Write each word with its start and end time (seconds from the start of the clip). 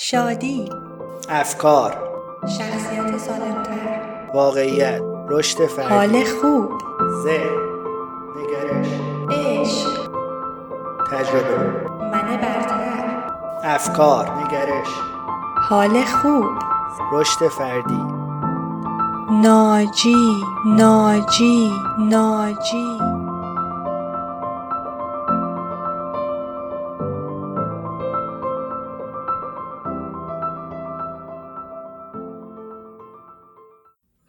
شادی. 0.00 0.70
افکار. 1.28 1.96
شخصیت 2.42 3.18
سالمتر. 3.18 4.00
واقعیت. 4.34 5.02
رشد 5.28 5.66
فردی. 5.66 5.88
حال 5.88 6.24
خوب. 6.24 6.72
ذهن. 7.22 7.58
نگرش. 8.36 8.88
عشق. 9.30 10.10
تجربه. 11.10 11.58
من 12.12 12.36
برتر. 12.36 13.32
افکار. 13.64 14.30
نگرش. 14.30 14.88
حال 15.68 16.04
خوب. 16.04 16.46
رشد 17.12 17.48
فردی. 17.48 18.04
ناجی. 19.30 20.42
ناجی. 20.66 21.72
ناجی. 21.98 22.98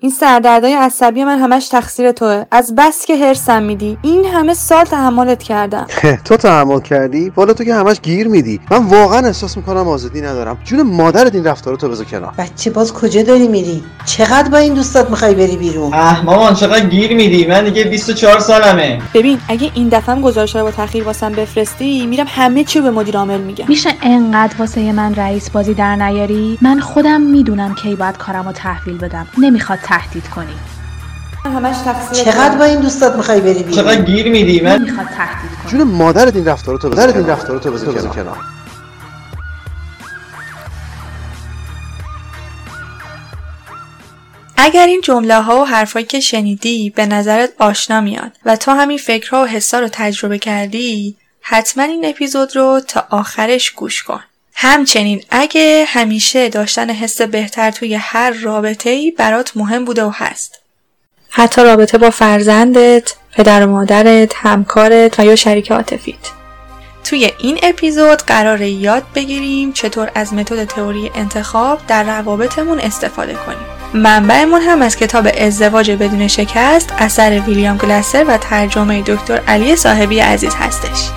این 0.09 0.15
سردردهای 0.17 0.73
عصبی 0.73 1.23
من 1.23 1.39
همش 1.39 1.67
تقصیر 1.67 2.11
توه. 2.11 2.43
از 2.51 2.75
بس 2.75 3.05
که 3.05 3.15
هرسم 3.15 3.63
میدی. 3.63 3.97
این 4.01 4.25
همه 4.25 4.53
سال 4.53 4.85
تحملت 4.85 5.43
کردم. 5.43 5.87
تو 6.25 6.37
تحمل 6.37 6.79
کردی؟ 6.79 7.31
والا 7.35 7.53
تو 7.53 7.63
که 7.63 7.73
همش 7.73 8.01
گیر 8.01 8.27
میدی. 8.27 8.59
من 8.71 8.85
واقعا 8.85 9.27
احساس 9.27 9.57
می‌کنم 9.57 9.87
آزادی 9.87 10.21
ندارم. 10.21 10.57
جون 10.63 10.81
مادرت 10.81 11.35
این 11.35 11.43
رفتاراتو 11.43 11.89
بذار 11.89 12.05
کنار. 12.05 12.33
بچه 12.37 12.69
باز 12.69 12.93
کجا 12.93 13.23
داری 13.23 13.47
میری؟ 13.47 13.83
چقدر 14.05 14.49
با 14.49 14.57
این 14.57 14.73
دوستات 14.73 15.09
می‌خوای 15.09 15.35
بری 15.35 15.57
بیرون؟ 15.57 15.93
اه 15.93 16.25
مامان 16.25 16.53
چقدر 16.53 16.85
گیر 16.85 17.15
میدی؟ 17.15 17.47
من 17.47 17.63
دیگه 17.63 17.83
24 17.83 18.39
سالمه. 18.39 19.01
ببین 19.13 19.39
اگه 19.47 19.71
این 19.73 19.89
دفعه 19.89 20.15
هم 20.15 20.21
گزارش 20.21 20.55
رو 20.55 20.63
با 20.63 20.71
تاخیر 20.71 21.03
واسم 21.03 21.31
بفرستی 21.31 22.05
میرم 22.05 22.25
همه 22.29 22.63
چی 22.63 22.79
رو 22.79 22.85
به 22.85 22.91
مدیر 22.91 23.17
عامل 23.17 23.41
میگم. 23.41 23.65
میشه 23.67 23.89
انقدر 24.01 24.55
واسه 24.59 24.91
من 24.91 25.15
رئیس 25.15 25.49
بازی 25.49 25.73
در 25.73 25.95
نیاری؟ 25.95 26.57
من 26.61 26.79
خودم 26.79 27.21
می‌دونم 27.21 27.75
کی 27.75 27.95
باید 27.95 28.17
کارم 28.17 28.45
رو 28.45 28.51
تحویل 28.51 28.97
بدم. 28.97 29.27
نمی‌خواد 29.37 29.79
تهدید 29.99 30.29
کنی 30.29 30.55
همش 31.45 31.77
تقصیر 31.77 32.23
چقدر 32.23 32.57
با 32.57 32.63
این 32.63 32.79
دوستات 32.79 33.15
می‌خوای 33.15 33.41
بری 33.41 33.53
بیرون؟ 33.53 33.71
چقدر 33.71 34.01
گیر 34.01 34.31
میدی؟ 34.31 34.61
من 34.61 34.77
نمی‌خواد 34.77 35.07
تهدید 35.07 35.51
کنی 35.63 35.71
جون 35.71 35.83
مادرت 35.83 36.35
این 36.35 36.45
رفتاراتو 36.45 36.89
بذار 36.89 37.17
این 37.17 37.27
رفتاراتو 37.27 37.71
بذار 37.71 38.07
کنار. 38.07 38.37
اگر 44.57 44.85
این 44.87 45.01
جمله 45.01 45.41
ها 45.41 45.61
و 45.61 45.65
حرفایی 45.65 46.05
که 46.05 46.19
شنیدی 46.19 46.89
به 46.89 47.05
نظرت 47.05 47.49
آشنا 47.59 48.01
میاد 48.01 48.31
و 48.45 48.55
تو 48.55 48.71
همین 48.71 48.97
فکرها 48.97 49.43
و 49.43 49.45
حسا 49.45 49.79
رو 49.79 49.87
تجربه 49.91 50.39
کردی 50.39 51.17
حتما 51.41 51.83
این 51.83 52.05
اپیزود 52.05 52.55
رو 52.55 52.81
تا 52.87 53.07
آخرش 53.09 53.71
گوش 53.71 54.03
کن. 54.03 54.19
همچنین 54.61 55.23
اگه 55.29 55.85
همیشه 55.87 56.49
داشتن 56.49 56.89
حس 56.89 57.21
بهتر 57.21 57.71
توی 57.71 57.95
هر 57.95 58.31
رابطه 58.31 58.89
ای 58.89 59.11
برات 59.11 59.51
مهم 59.55 59.85
بوده 59.85 60.03
و 60.03 60.09
هست 60.13 60.59
حتی 61.29 61.61
رابطه 61.63 61.97
با 61.97 62.09
فرزندت، 62.09 63.13
پدر 63.35 63.65
و 63.65 63.69
مادرت، 63.69 64.35
همکارت 64.35 65.19
و 65.19 65.25
یا 65.25 65.35
شریک 65.35 65.71
عاطفیت 65.71 66.31
توی 67.03 67.31
این 67.39 67.59
اپیزود 67.63 68.21
قرار 68.21 68.61
یاد 68.61 69.03
بگیریم 69.15 69.73
چطور 69.73 70.11
از 70.15 70.33
متد 70.33 70.63
تئوری 70.63 71.11
انتخاب 71.15 71.79
در 71.87 72.03
روابطمون 72.03 72.79
استفاده 72.79 73.33
کنیم. 73.33 74.03
منبعمون 74.03 74.61
هم 74.61 74.81
از 74.81 74.97
کتاب 74.97 75.27
ازدواج 75.37 75.91
بدون 75.91 76.27
شکست 76.27 76.93
اثر 76.97 77.39
ویلیام 77.39 77.77
گلسر 77.77 78.25
و 78.27 78.37
ترجمه 78.37 79.01
دکتر 79.01 79.41
علی 79.47 79.75
صاحبی 79.75 80.19
عزیز 80.19 80.55
هستش. 80.55 81.09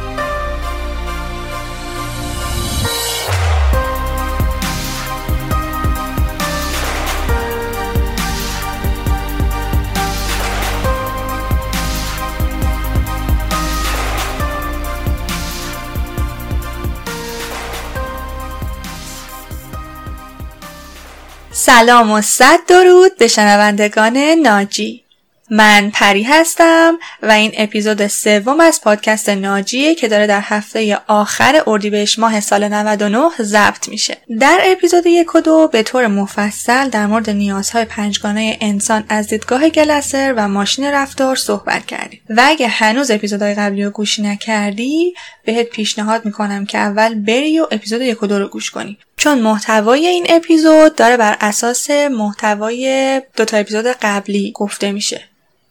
سلام 21.64 22.10
و 22.10 22.20
صد 22.20 22.58
درود 22.68 23.18
به 23.18 23.28
شنوندگان 23.28 24.16
ناجی 24.16 25.02
من 25.50 25.90
پری 25.94 26.22
هستم 26.22 26.98
و 27.22 27.30
این 27.30 27.52
اپیزود 27.56 28.06
سوم 28.06 28.60
از 28.60 28.80
پادکست 28.80 29.28
ناجیه 29.28 29.94
که 29.94 30.08
داره 30.08 30.26
در 30.26 30.40
هفته 30.40 31.00
آخر 31.06 31.62
اردیبهشت 31.66 32.18
ماه 32.18 32.40
سال 32.40 32.68
99 32.68 33.28
ضبط 33.42 33.88
میشه. 33.88 34.16
در 34.40 34.60
اپیزود 34.62 35.06
یک 35.06 35.34
و 35.34 35.40
دو 35.40 35.68
به 35.72 35.82
طور 35.82 36.06
مفصل 36.06 36.88
در 36.88 37.06
مورد 37.06 37.30
نیازهای 37.30 37.84
پنجگانه 37.84 38.58
انسان 38.60 39.04
از 39.08 39.28
دیدگاه 39.28 39.68
گلسر 39.68 40.34
و 40.36 40.48
ماشین 40.48 40.84
رفتار 40.84 41.36
صحبت 41.36 41.86
کردیم. 41.86 42.20
و 42.30 42.42
اگه 42.44 42.68
هنوز 42.68 43.10
اپیزودهای 43.10 43.54
قبلی 43.54 43.84
رو 43.84 43.90
گوش 43.90 44.18
نکردی 44.20 45.14
بهت 45.44 45.66
پیشنهاد 45.66 46.24
می‌کنم 46.24 46.66
که 46.66 46.78
اول 46.78 47.14
بری 47.14 47.60
و 47.60 47.66
اپیزود 47.70 48.00
یک 48.00 48.22
و 48.22 48.26
دو 48.26 48.38
رو 48.38 48.48
گوش 48.48 48.70
کنی. 48.70 48.98
چون 49.16 49.38
محتوای 49.38 50.06
این 50.06 50.26
اپیزود 50.28 50.94
داره 50.96 51.16
بر 51.16 51.36
اساس 51.40 51.90
محتوای 51.90 53.22
دو 53.36 53.44
تا 53.44 53.56
اپیزود 53.56 53.86
قبلی 53.86 54.52
گفته 54.54 54.92
میشه. 54.92 55.24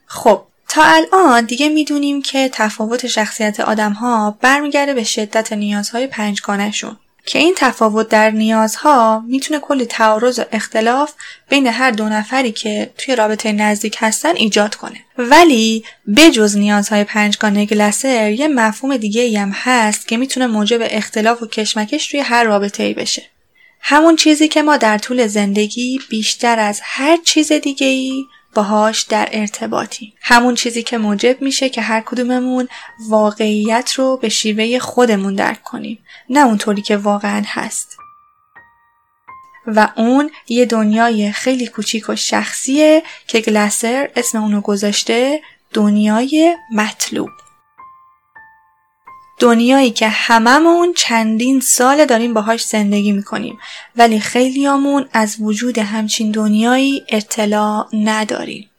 خب 0.06 0.44
تا 0.68 0.84
الان 0.84 1.46
دیگه 1.46 1.70
می‌دونیم 1.70 2.22
که 2.22 2.50
تفاوت 2.54 3.08
شخصیت 3.08 3.60
آدم 3.60 3.92
ها 3.92 4.38
برمیگرده 4.42 4.94
به 4.94 5.04
شدت 5.04 5.54
نیازهای 5.54 6.08
پنجگانهشون 6.08 6.98
که 7.26 7.40
این 7.40 7.54
تفاوت 7.58 8.10
در 8.10 8.32
نیازها 8.32 9.24
می‌تونه 9.28 9.60
کلی 9.60 9.86
تعارض 9.86 10.40
و 10.40 10.44
اختلاف 10.52 11.14
بین 11.50 11.68
هر 11.68 11.92
دو 11.92 12.10
نفری 12.10 12.52
که 12.52 12.92
توی 12.98 13.16
رابطه 13.16 13.52
نزدیک 13.52 13.98
هستن 14.00 14.36
ایجاد 14.36 14.76
کنه. 14.76 14.98
ولی 15.18 15.84
بجز 16.18 16.58
نیازهای 16.58 17.04
پنجگانه 17.04 17.66
گلسر 17.66 18.32
یه 18.32 18.48
مفهوم 18.48 18.98
دیگه 18.98 19.40
هم 19.40 19.52
هست 19.56 20.08
که 20.08 20.18
می‌تونه 20.18 20.48
موجب 20.48 20.80
اختلاف 20.82 21.44
و 21.44 21.48
کشمکش 21.48 22.08
توی 22.08 22.20
هر 22.20 22.44
رابطه 22.44 22.84
ای 22.84 22.94
بشه. 22.94 23.24
همون 23.82 24.16
چیزی 24.16 24.48
که 24.48 24.62
ما 24.62 24.78
در 24.78 24.98
طول 24.98 25.28
زندگی 25.28 26.00
بیشتر 26.10 26.60
از 26.60 26.80
هر 26.84 27.18
چیز 27.26 27.52
دیگه 27.52 27.88
ای 27.88 28.26
باهاش 28.54 29.02
در 29.02 29.30
ارتباطی 29.32 30.14
همون 30.22 30.56
چیزی 30.56 30.84
که 30.84 30.98
موجب 30.98 31.42
میشه 31.42 31.70
که 31.70 31.82
هر 31.82 32.02
کدوممون 32.02 32.68
واقعیت 33.10 33.94
رو 33.94 34.18
به 34.18 34.30
شیوه 34.30 34.80
خودمون 34.80 35.36
درک 35.36 35.64
کنیم. 35.64 36.00
نه 36.30 36.46
اونطوری 36.46 36.82
که 36.82 36.98
واقعا 36.98 37.44
هست. 37.46 37.98
و 39.68 39.90
اون 39.96 40.32
یه 40.48 40.66
دنیای 40.66 41.32
خیلی 41.32 41.68
کوچیک 41.68 42.10
و 42.10 42.16
شخصیه 42.16 43.04
که 43.28 43.40
گلسر 43.40 44.10
اسم 44.16 44.38
اونو 44.38 44.62
گذاشته 44.62 45.42
دنیای 45.74 46.58
مطلوب. 46.74 47.30
دنیایی 49.42 49.92
که 49.92 50.08
هممون 50.08 50.94
چندین 50.94 51.60
سال 51.60 52.06
داریم 52.06 52.34
باهاش 52.34 52.66
زندگی 52.66 53.12
می‌کنیم 53.12 53.60
ولی 53.96 54.20
خیلیامون 54.20 55.10
از 55.14 55.36
وجود 55.40 55.78
همچین 55.78 56.32
دنیایی 56.32 57.04
اطلاع 57.10 57.88
نداریم. 57.94 58.70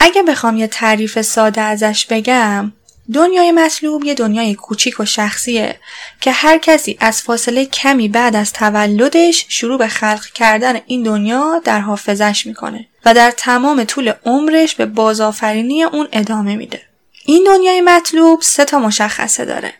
اگه 0.00 0.22
بخوام 0.22 0.56
یه 0.56 0.66
تعریف 0.66 1.20
ساده 1.20 1.60
ازش 1.60 2.06
بگم 2.06 2.72
دنیای 3.14 3.52
مطلوب 3.52 4.04
یه 4.04 4.14
دنیای 4.14 4.54
کوچیک 4.54 5.00
و 5.00 5.04
شخصیه 5.04 5.80
که 6.20 6.32
هر 6.32 6.58
کسی 6.58 6.96
از 7.00 7.22
فاصله 7.22 7.66
کمی 7.66 8.08
بعد 8.08 8.36
از 8.36 8.52
تولدش 8.52 9.46
شروع 9.48 9.78
به 9.78 9.88
خلق 9.88 10.24
کردن 10.34 10.80
این 10.86 11.02
دنیا 11.02 11.62
در 11.64 11.80
حافظش 11.80 12.46
می‌کنه 12.46 12.86
و 13.04 13.14
در 13.14 13.30
تمام 13.30 13.84
طول 13.84 14.12
عمرش 14.24 14.74
به 14.74 14.86
بازآفرینی 14.86 15.82
اون 15.82 16.08
ادامه 16.12 16.56
میده. 16.56 16.82
این 17.26 17.44
دنیای 17.46 17.80
مطلوب 17.80 18.42
سه 18.42 18.64
تا 18.64 18.78
مشخصه 18.78 19.44
داره. 19.44 19.74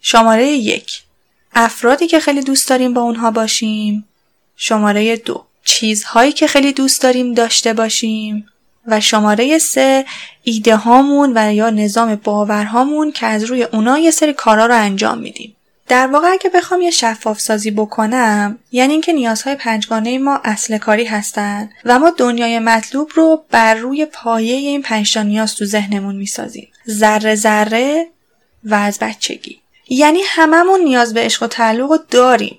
شماره 0.00 0.46
یک 0.46 1.02
افرادی 1.54 2.06
که 2.06 2.20
خیلی 2.20 2.42
دوست 2.42 2.68
داریم 2.68 2.94
با 2.94 3.00
اونها 3.00 3.30
باشیم. 3.30 4.08
شماره 4.56 5.16
دو 5.16 5.44
چیزهایی 5.64 6.32
که 6.32 6.46
خیلی 6.46 6.72
دوست 6.72 7.02
داریم 7.02 7.34
داشته 7.34 7.72
باشیم. 7.72 8.48
و 8.86 9.00
شماره 9.00 9.58
سه 9.58 10.04
ایده 10.42 10.76
هامون 10.76 11.32
و 11.34 11.54
یا 11.54 11.70
نظام 11.70 12.14
باورهامون 12.14 13.12
که 13.12 13.26
از 13.26 13.44
روی 13.44 13.62
اونا 13.62 13.98
یه 13.98 14.10
سری 14.10 14.32
کارا 14.32 14.66
رو 14.66 14.74
انجام 14.74 15.18
میدیم. 15.18 15.56
در 15.88 16.06
واقع 16.06 16.28
اگه 16.28 16.50
بخوام 16.50 16.80
یه 16.80 16.90
شفاف 16.90 17.40
سازی 17.40 17.70
بکنم 17.70 18.58
یعنی 18.72 18.92
اینکه 18.92 19.12
نیازهای 19.12 19.54
پنجگانه 19.54 20.18
ما 20.18 20.40
اصل 20.44 20.78
کاری 20.78 21.04
هستن 21.04 21.70
و 21.84 21.98
ما 21.98 22.10
دنیای 22.10 22.58
مطلوب 22.58 23.10
رو 23.14 23.44
بر 23.50 23.74
روی 23.74 24.06
پایه 24.06 24.54
این 24.54 24.82
پنج 24.82 25.18
نیاز 25.18 25.54
تو 25.54 25.64
ذهنمون 25.64 26.16
می‌سازیم. 26.16 26.68
ذره 26.88 27.34
ذره 27.34 28.06
و 28.64 28.74
از 28.74 28.98
بچگی. 29.00 29.60
یعنی 29.88 30.20
هممون 30.26 30.80
نیاز 30.80 31.14
به 31.14 31.20
عشق 31.20 31.42
و 31.42 31.46
تعلق 31.46 32.06
داریم 32.10 32.58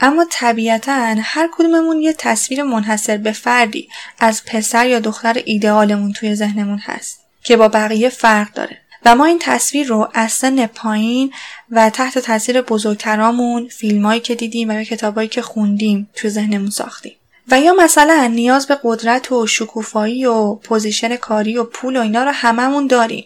اما 0.00 0.26
طبیعتا 0.30 1.14
هر 1.22 1.48
کدوممون 1.52 2.00
یه 2.00 2.12
تصویر 2.12 2.62
منحصر 2.62 3.16
به 3.16 3.32
فردی 3.32 3.88
از 4.18 4.44
پسر 4.44 4.86
یا 4.86 5.00
دختر 5.00 5.42
ایدئالمون 5.44 6.12
توی 6.12 6.34
ذهنمون 6.34 6.78
هست 6.78 7.20
که 7.42 7.56
با 7.56 7.68
بقیه 7.68 8.08
فرق 8.08 8.52
داره. 8.52 8.78
و 9.04 9.14
ما 9.14 9.24
این 9.24 9.38
تصویر 9.38 9.86
رو 9.86 10.08
از 10.14 10.32
سن 10.32 10.66
پایین 10.66 11.32
و 11.70 11.90
تحت 11.90 12.18
تاثیر 12.18 12.62
بزرگترامون 12.62 13.68
فیلمایی 13.68 14.20
که 14.20 14.34
دیدیم 14.34 14.70
و 14.70 14.72
یا 14.72 14.84
کتابایی 14.84 15.28
که 15.28 15.42
خوندیم 15.42 16.10
توی 16.14 16.30
ذهنمون 16.30 16.70
ساختیم. 16.70 17.12
و 17.50 17.60
یا 17.60 17.74
مثلا 17.74 18.26
نیاز 18.26 18.66
به 18.66 18.78
قدرت 18.84 19.32
و 19.32 19.46
شکوفایی 19.46 20.26
و 20.26 20.54
position 20.54 21.16
کاری 21.16 21.56
و 21.56 21.64
پول 21.64 21.96
و 21.96 22.00
اینا 22.00 22.24
رو 22.24 22.30
هممون 22.30 22.86
داریم. 22.86 23.24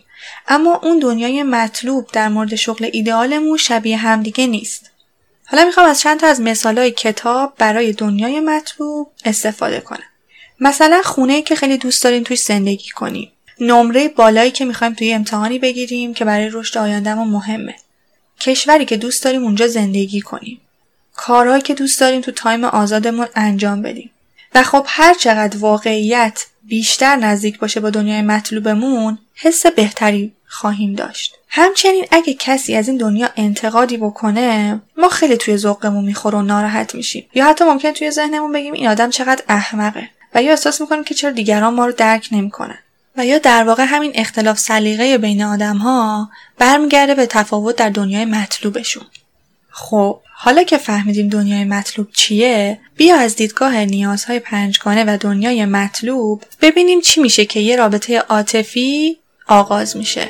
اما 0.49 0.81
اون 0.83 0.99
دنیای 0.99 1.43
مطلوب 1.43 2.09
در 2.13 2.29
مورد 2.29 2.55
شغل 2.55 2.91
ایدئالمون 2.93 3.57
شبیه 3.57 3.97
همدیگه 3.97 4.47
نیست. 4.47 4.90
حالا 5.51 5.65
می‌خوام 5.65 5.87
از 5.87 6.01
چند 6.01 6.21
تا 6.21 6.27
از 6.27 6.41
مثالهای 6.41 6.91
کتاب 6.91 7.55
برای 7.59 7.93
دنیای 7.93 8.41
مطلوب 8.41 9.11
استفاده 9.25 9.81
کنم. 9.81 10.03
مثلا 10.61 11.03
خونه 11.05 11.43
که 11.43 11.55
خیلی 11.55 11.79
دوست 11.79 12.05
داریم 12.05 12.23
توی 12.23 12.37
زندگی 12.37 12.91
کنیم 12.91 13.33
نمره 13.61 14.09
بالایی 14.09 14.51
که 14.51 14.65
می‌خوایم 14.65 14.95
توی 14.95 15.13
امتحانی 15.13 15.59
بگیریم 15.59 16.15
که 16.15 16.25
برای 16.25 16.51
رشد 16.53 16.79
آیندهمون 16.79 17.29
مهمه. 17.29 17.75
کشوری 18.41 18.85
که 18.85 18.97
دوست 18.97 19.25
داریم 19.25 19.45
اونجا 19.45 19.69
زندگی 19.69 20.21
کنیم. 20.21 20.61
کارهایی 21.17 21.63
که 21.63 21.75
دوست 21.75 22.01
داریم 22.01 22.21
تو 22.21 22.33
تایم 22.33 22.65
آزادمون 22.65 23.29
انجام 23.35 23.83
بدیم. 23.83 24.11
و 24.55 24.63
خب 24.63 24.85
هر 24.89 25.15
چقدر 25.15 25.59
واقعیت 25.59 26.47
بیشتر 26.63 27.17
نزدیک 27.17 27.59
باشه 27.59 27.81
با 27.81 27.91
دنیای 27.91 28.23
مطلوبمون 28.23 29.19
حس 29.35 29.67
بهتری 29.67 30.33
خواهیم 30.47 30.95
داشت. 30.95 31.35
همچنین 31.49 32.05
اگه 32.11 32.35
کسی 32.35 32.77
از 32.77 32.89
این 32.89 32.97
دنیا 32.97 33.31
انتقادی 33.37 33.97
بکنه 33.97 34.81
ما 34.97 35.09
خیلی 35.09 35.37
توی 35.37 35.57
ذوقمون 35.57 36.05
می‌خوره 36.05 36.39
و 36.39 36.43
ناراحت 36.43 36.95
میشیم. 36.95 37.27
یا 37.35 37.47
حتی 37.47 37.65
ممکن 37.65 37.93
توی 37.93 38.11
ذهنمون 38.11 38.53
بگیم 38.53 38.73
این 38.73 38.89
آدم 38.89 39.11
چقدر 39.11 39.43
احمقه. 39.49 40.09
و 40.35 40.43
یا 40.43 40.51
احساس 40.51 40.81
می‌کنیم 40.81 41.05
که 41.05 41.15
چرا 41.15 41.31
دیگران 41.31 41.75
ما 41.75 41.87
رو 41.87 41.93
درک 41.93 42.29
نمی‌کنن. 42.33 42.79
و 43.17 43.27
یا 43.27 43.39
در 43.39 43.65
واقع 43.65 43.85
همین 43.85 44.13
اختلاف 44.15 44.59
سلیقه 44.59 45.19
بین 45.19 45.43
آدم 45.43 45.77
ها 45.77 46.31
برمیگرده 46.59 47.15
به 47.15 47.27
تفاوت 47.27 47.77
در 47.77 47.91
دنیای 47.91 48.25
مطلوبشون. 48.25 49.07
خب 49.71 50.21
حالا 50.43 50.63
که 50.63 50.79
فهمیدیم 50.79 51.29
دنیای 51.29 51.65
مطلوب 51.65 52.09
چیه 52.13 52.79
بیا 52.97 53.17
از 53.17 53.37
دیدگاه 53.37 53.85
نیازهای 53.85 54.39
پنجگانه 54.39 55.05
و 55.05 55.19
دنیای 55.21 55.65
مطلوب 55.65 56.43
ببینیم 56.61 57.01
چی 57.01 57.21
میشه 57.21 57.45
که 57.45 57.61
یه 57.61 57.77
رابطه 57.77 58.19
عاطفی 58.19 59.19
آغاز 59.49 59.97
میشه. 59.97 60.29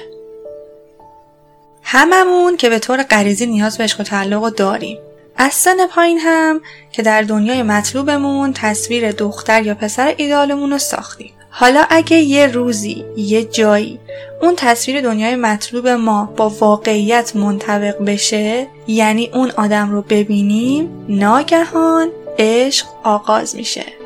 هممون 1.82 2.56
که 2.56 2.68
به 2.68 2.78
طور 2.78 3.02
غریزی 3.02 3.46
نیاز 3.46 3.78
به 3.78 3.84
عشق 3.84 4.00
و 4.00 4.04
تعلق 4.04 4.54
داریم. 4.54 4.98
از 5.36 5.54
سن 5.54 5.86
پایین 5.86 6.18
هم 6.18 6.60
که 6.92 7.02
در 7.02 7.22
دنیای 7.22 7.62
مطلوبمون 7.62 8.52
تصویر 8.52 9.12
دختر 9.12 9.66
یا 9.66 9.74
پسر 9.74 10.14
ایدالمون 10.16 10.70
رو 10.70 10.78
ساختیم. 10.78 11.32
حالا 11.50 11.84
اگه 11.90 12.16
یه 12.16 12.46
روزی 12.46 13.04
یه 13.16 13.44
جایی 13.44 14.00
اون 14.42 14.54
تصویر 14.56 15.00
دنیای 15.00 15.36
مطلوب 15.36 15.88
ما 15.88 16.32
با 16.36 16.48
واقعیت 16.48 17.36
منطبق 17.36 18.04
بشه 18.04 18.66
یعنی 18.86 19.30
اون 19.34 19.50
آدم 19.50 19.90
رو 19.90 20.02
ببینیم 20.02 20.88
ناگهان 21.08 22.08
عشق 22.38 22.86
آغاز 23.04 23.56
میشه. 23.56 23.99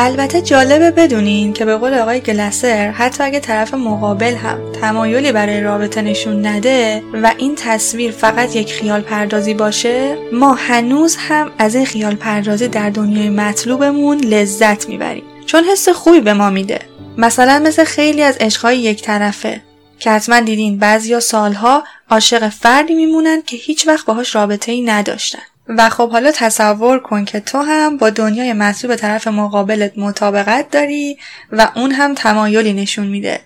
البته 0.00 0.42
جالبه 0.42 0.90
بدونین 0.90 1.52
که 1.52 1.64
به 1.64 1.76
قول 1.76 1.94
آقای 1.94 2.20
گلسر 2.20 2.90
حتی 2.90 3.24
اگه 3.24 3.40
طرف 3.40 3.74
مقابل 3.74 4.34
هم 4.34 4.72
تمایلی 4.72 5.32
برای 5.32 5.60
رابطه 5.60 6.02
نشون 6.02 6.46
نده 6.46 7.02
و 7.22 7.34
این 7.38 7.54
تصویر 7.54 8.10
فقط 8.10 8.56
یک 8.56 8.72
خیال 8.72 9.00
پردازی 9.00 9.54
باشه 9.54 10.16
ما 10.32 10.54
هنوز 10.54 11.16
هم 11.16 11.50
از 11.58 11.74
این 11.74 11.86
خیال 11.86 12.14
پردازی 12.14 12.68
در 12.68 12.90
دنیای 12.90 13.28
مطلوبمون 13.28 14.18
لذت 14.18 14.88
می‌بریم. 14.88 15.24
چون 15.46 15.64
حس 15.64 15.88
خوبی 15.88 16.20
به 16.20 16.32
ما 16.32 16.50
میده. 16.50 16.80
مثلا 17.16 17.58
مثل 17.58 17.84
خیلی 17.84 18.22
از 18.22 18.36
عشقهای 18.40 18.78
یک 18.78 19.02
طرفه 19.02 19.60
که 19.98 20.10
حتما 20.10 20.40
دیدین 20.40 20.78
بعضیا 20.78 21.20
سالها 21.20 21.84
عاشق 22.10 22.48
فردی 22.48 22.94
میمونن 22.94 23.42
که 23.42 23.56
هیچ 23.56 23.88
وقت 23.88 24.06
باهاش 24.06 24.34
رابطه 24.34 24.72
ای 24.72 24.82
نداشتن. 24.82 25.42
و 25.68 25.88
خب 25.88 26.10
حالا 26.10 26.32
تصور 26.32 26.98
کن 26.98 27.24
که 27.24 27.40
تو 27.40 27.58
هم 27.58 27.96
با 27.96 28.10
دنیای 28.10 28.52
مطلوب 28.52 28.96
طرف 28.96 29.26
مقابلت 29.28 29.98
مطابقت 29.98 30.70
داری 30.70 31.18
و 31.52 31.72
اون 31.76 31.92
هم 31.92 32.14
تمایلی 32.14 32.72
نشون 32.72 33.06
میده. 33.06 33.40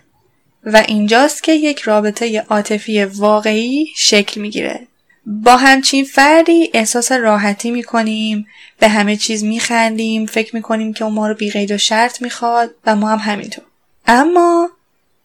و 0.63 0.83
اینجاست 0.87 1.43
که 1.43 1.53
یک 1.53 1.79
رابطه 1.79 2.45
عاطفی 2.49 3.05
واقعی 3.05 3.87
شکل 3.95 4.41
می‌گیره. 4.41 4.87
با 5.25 5.57
همچین 5.57 6.05
فردی 6.05 6.69
احساس 6.73 7.11
راحتی 7.11 7.71
می‌کنیم 7.71 8.47
به 8.79 8.87
همه 8.87 9.15
چیز 9.15 9.43
میخندیم 9.43 10.25
فکر 10.25 10.55
می‌کنیم 10.55 10.93
که 10.93 11.05
اون 11.05 11.13
ما 11.13 11.27
رو 11.27 11.33
بی 11.33 11.65
و 11.65 11.77
شرط 11.77 12.21
می‌خواد 12.21 12.71
و 12.85 12.95
ما 12.95 13.09
هم 13.09 13.33
همینطور. 13.33 13.63
اما 14.07 14.69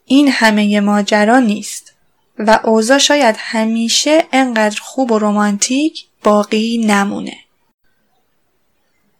این 0.04 0.28
همه 0.28 0.80
ماجرا 0.80 1.38
نیست 1.38 1.92
و 2.38 2.58
اوضاع 2.64 2.98
شاید 2.98 3.34
همیشه 3.38 4.24
انقدر 4.32 4.80
خوب 4.80 5.12
و 5.12 5.18
رمانتیک 5.18 6.07
باقی 6.22 6.78
نمونه. 6.78 7.36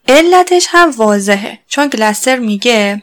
علتش 0.09 0.67
هم 0.69 0.91
واضحه 0.91 1.59
چون 1.69 1.87
گلستر 1.87 2.39
میگه 2.39 3.03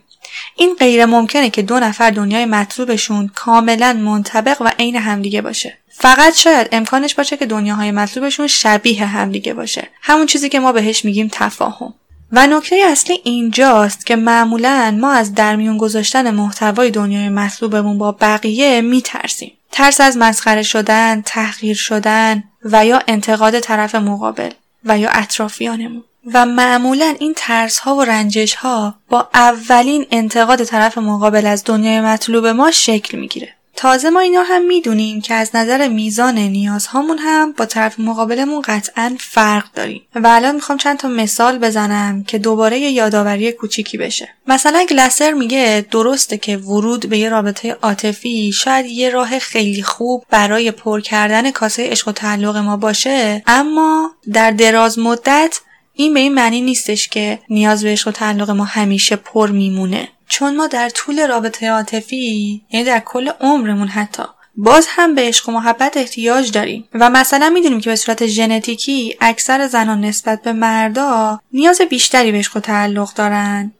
این 0.55 0.75
غیر 0.79 1.05
ممکنه 1.05 1.49
که 1.49 1.61
دو 1.61 1.79
نفر 1.79 2.09
دنیای 2.09 2.45
مطلوبشون 2.45 3.27
کاملا 3.35 3.93
منطبق 3.93 4.61
و 4.61 4.71
عین 4.79 4.95
همدیگه 4.95 5.41
باشه. 5.41 5.77
فقط 5.89 6.35
شاید 6.35 6.69
امکانش 6.71 7.15
باشه 7.15 7.37
که 7.37 7.45
دنیاهای 7.45 7.91
مطلوبشون 7.91 8.47
شبیه 8.47 9.05
همدیگه 9.05 9.53
باشه. 9.53 9.87
همون 10.01 10.25
چیزی 10.25 10.49
که 10.49 10.59
ما 10.59 10.71
بهش 10.71 11.05
میگیم 11.05 11.29
تفاهم. 11.31 11.93
و 12.31 12.47
نکته 12.47 12.75
اصلی 12.85 13.19
اینجاست 13.23 14.05
که 14.05 14.15
معمولا 14.15 14.97
ما 15.01 15.11
از 15.11 15.33
درمیون 15.33 15.77
گذاشتن 15.77 16.31
محتوای 16.31 16.91
دنیای 16.91 17.29
مطلوبمون 17.29 17.97
با 17.97 18.11
بقیه 18.11 18.81
میترسیم. 18.81 19.51
ترس 19.75 20.01
از 20.01 20.17
مسخره 20.17 20.63
شدن، 20.63 21.21
تحقیر 21.21 21.75
شدن 21.75 22.43
و 22.63 22.85
یا 22.85 23.01
انتقاد 23.07 23.59
طرف 23.59 23.95
مقابل 23.95 24.49
و 24.85 24.99
یا 24.99 25.09
اطرافیانمون. 25.09 26.03
و 26.33 26.45
معمولا 26.45 27.15
این 27.19 27.33
ترس 27.37 27.79
ها 27.79 27.95
و 27.95 28.01
رنجش 28.01 28.55
ها 28.55 28.95
با 29.09 29.29
اولین 29.33 30.05
انتقاد 30.11 30.63
طرف 30.63 30.97
مقابل 30.97 31.45
از 31.45 31.63
دنیای 31.65 32.01
مطلوب 32.01 32.47
ما 32.47 32.71
شکل 32.71 33.17
می‌گیره. 33.17 33.54
تازه 33.75 34.09
ما 34.09 34.19
اینا 34.19 34.43
هم 34.43 34.65
می‌دونیم 34.65 35.21
که 35.21 35.33
از 35.33 35.49
نظر 35.53 35.87
میزان 35.87 36.37
نیازهامون 36.37 37.17
هم 37.17 37.51
با 37.51 37.65
طرف 37.65 37.99
مقابلمون 37.99 38.61
قطعا 38.61 39.15
فرق 39.19 39.65
داریم. 39.73 40.01
و 40.15 40.27
الان 40.27 40.55
می‌خوام 40.55 40.77
چند 40.77 40.97
تا 40.97 41.07
مثال 41.07 41.57
بزنم 41.57 42.23
که 42.23 42.37
دوباره 42.37 42.79
یه 42.79 42.91
یادآوری 42.91 43.51
کوچیکی 43.51 43.97
بشه. 43.97 44.29
مثلا 44.47 44.85
گلسر 44.89 45.33
میگه 45.33 45.85
درسته 45.91 46.37
که 46.37 46.57
ورود 46.57 47.09
به 47.09 47.17
یه 47.17 47.29
رابطه 47.29 47.71
عاطفی 47.71 48.51
شاید 48.51 48.85
یه 48.85 49.09
راه 49.09 49.39
خیلی 49.39 49.83
خوب 49.83 50.25
برای 50.29 50.71
پر 50.71 51.01
کردن 51.01 51.51
کاسه 51.51 51.89
عشق 51.89 52.07
و 52.07 52.11
تعلق 52.11 52.57
ما 52.57 52.77
باشه 52.77 53.43
اما 53.47 54.11
در 54.33 54.51
دراز 54.51 54.99
مدت 54.99 55.59
این 55.93 56.13
به 56.13 56.19
این 56.19 56.33
معنی 56.33 56.61
نیستش 56.61 57.07
که 57.07 57.39
نیاز 57.49 57.83
به 57.83 57.89
عشق 57.91 58.07
و 58.07 58.11
تعلق 58.11 58.49
ما 58.49 58.63
همیشه 58.63 59.15
پر 59.15 59.51
میمونه. 59.51 60.07
چون 60.27 60.55
ما 60.55 60.67
در 60.67 60.89
طول 60.89 61.27
رابطه 61.27 61.69
عاطفی 61.69 62.61
یعنی 62.71 62.85
در 62.85 62.99
کل 62.99 63.29
عمرمون 63.41 63.87
حتی 63.87 64.23
باز 64.57 64.87
هم 64.89 65.15
به 65.15 65.21
عشق 65.21 65.49
و 65.49 65.51
محبت 65.51 65.97
احتیاج 65.97 66.51
داریم. 66.51 66.89
و 66.93 67.09
مثلا 67.09 67.49
می‌دونیم 67.49 67.81
که 67.81 67.89
به 67.89 67.95
صورت 67.95 68.25
ژنتیکی 68.25 69.17
اکثر 69.21 69.67
زنان 69.67 70.01
نسبت 70.01 70.41
به 70.41 70.53
مردا 70.53 71.39
نیاز 71.53 71.81
بیشتری 71.81 72.31
به 72.31 72.37
عشق 72.37 72.57
و 72.57 72.59
تعلق 72.59 73.13
دارن 73.13 73.71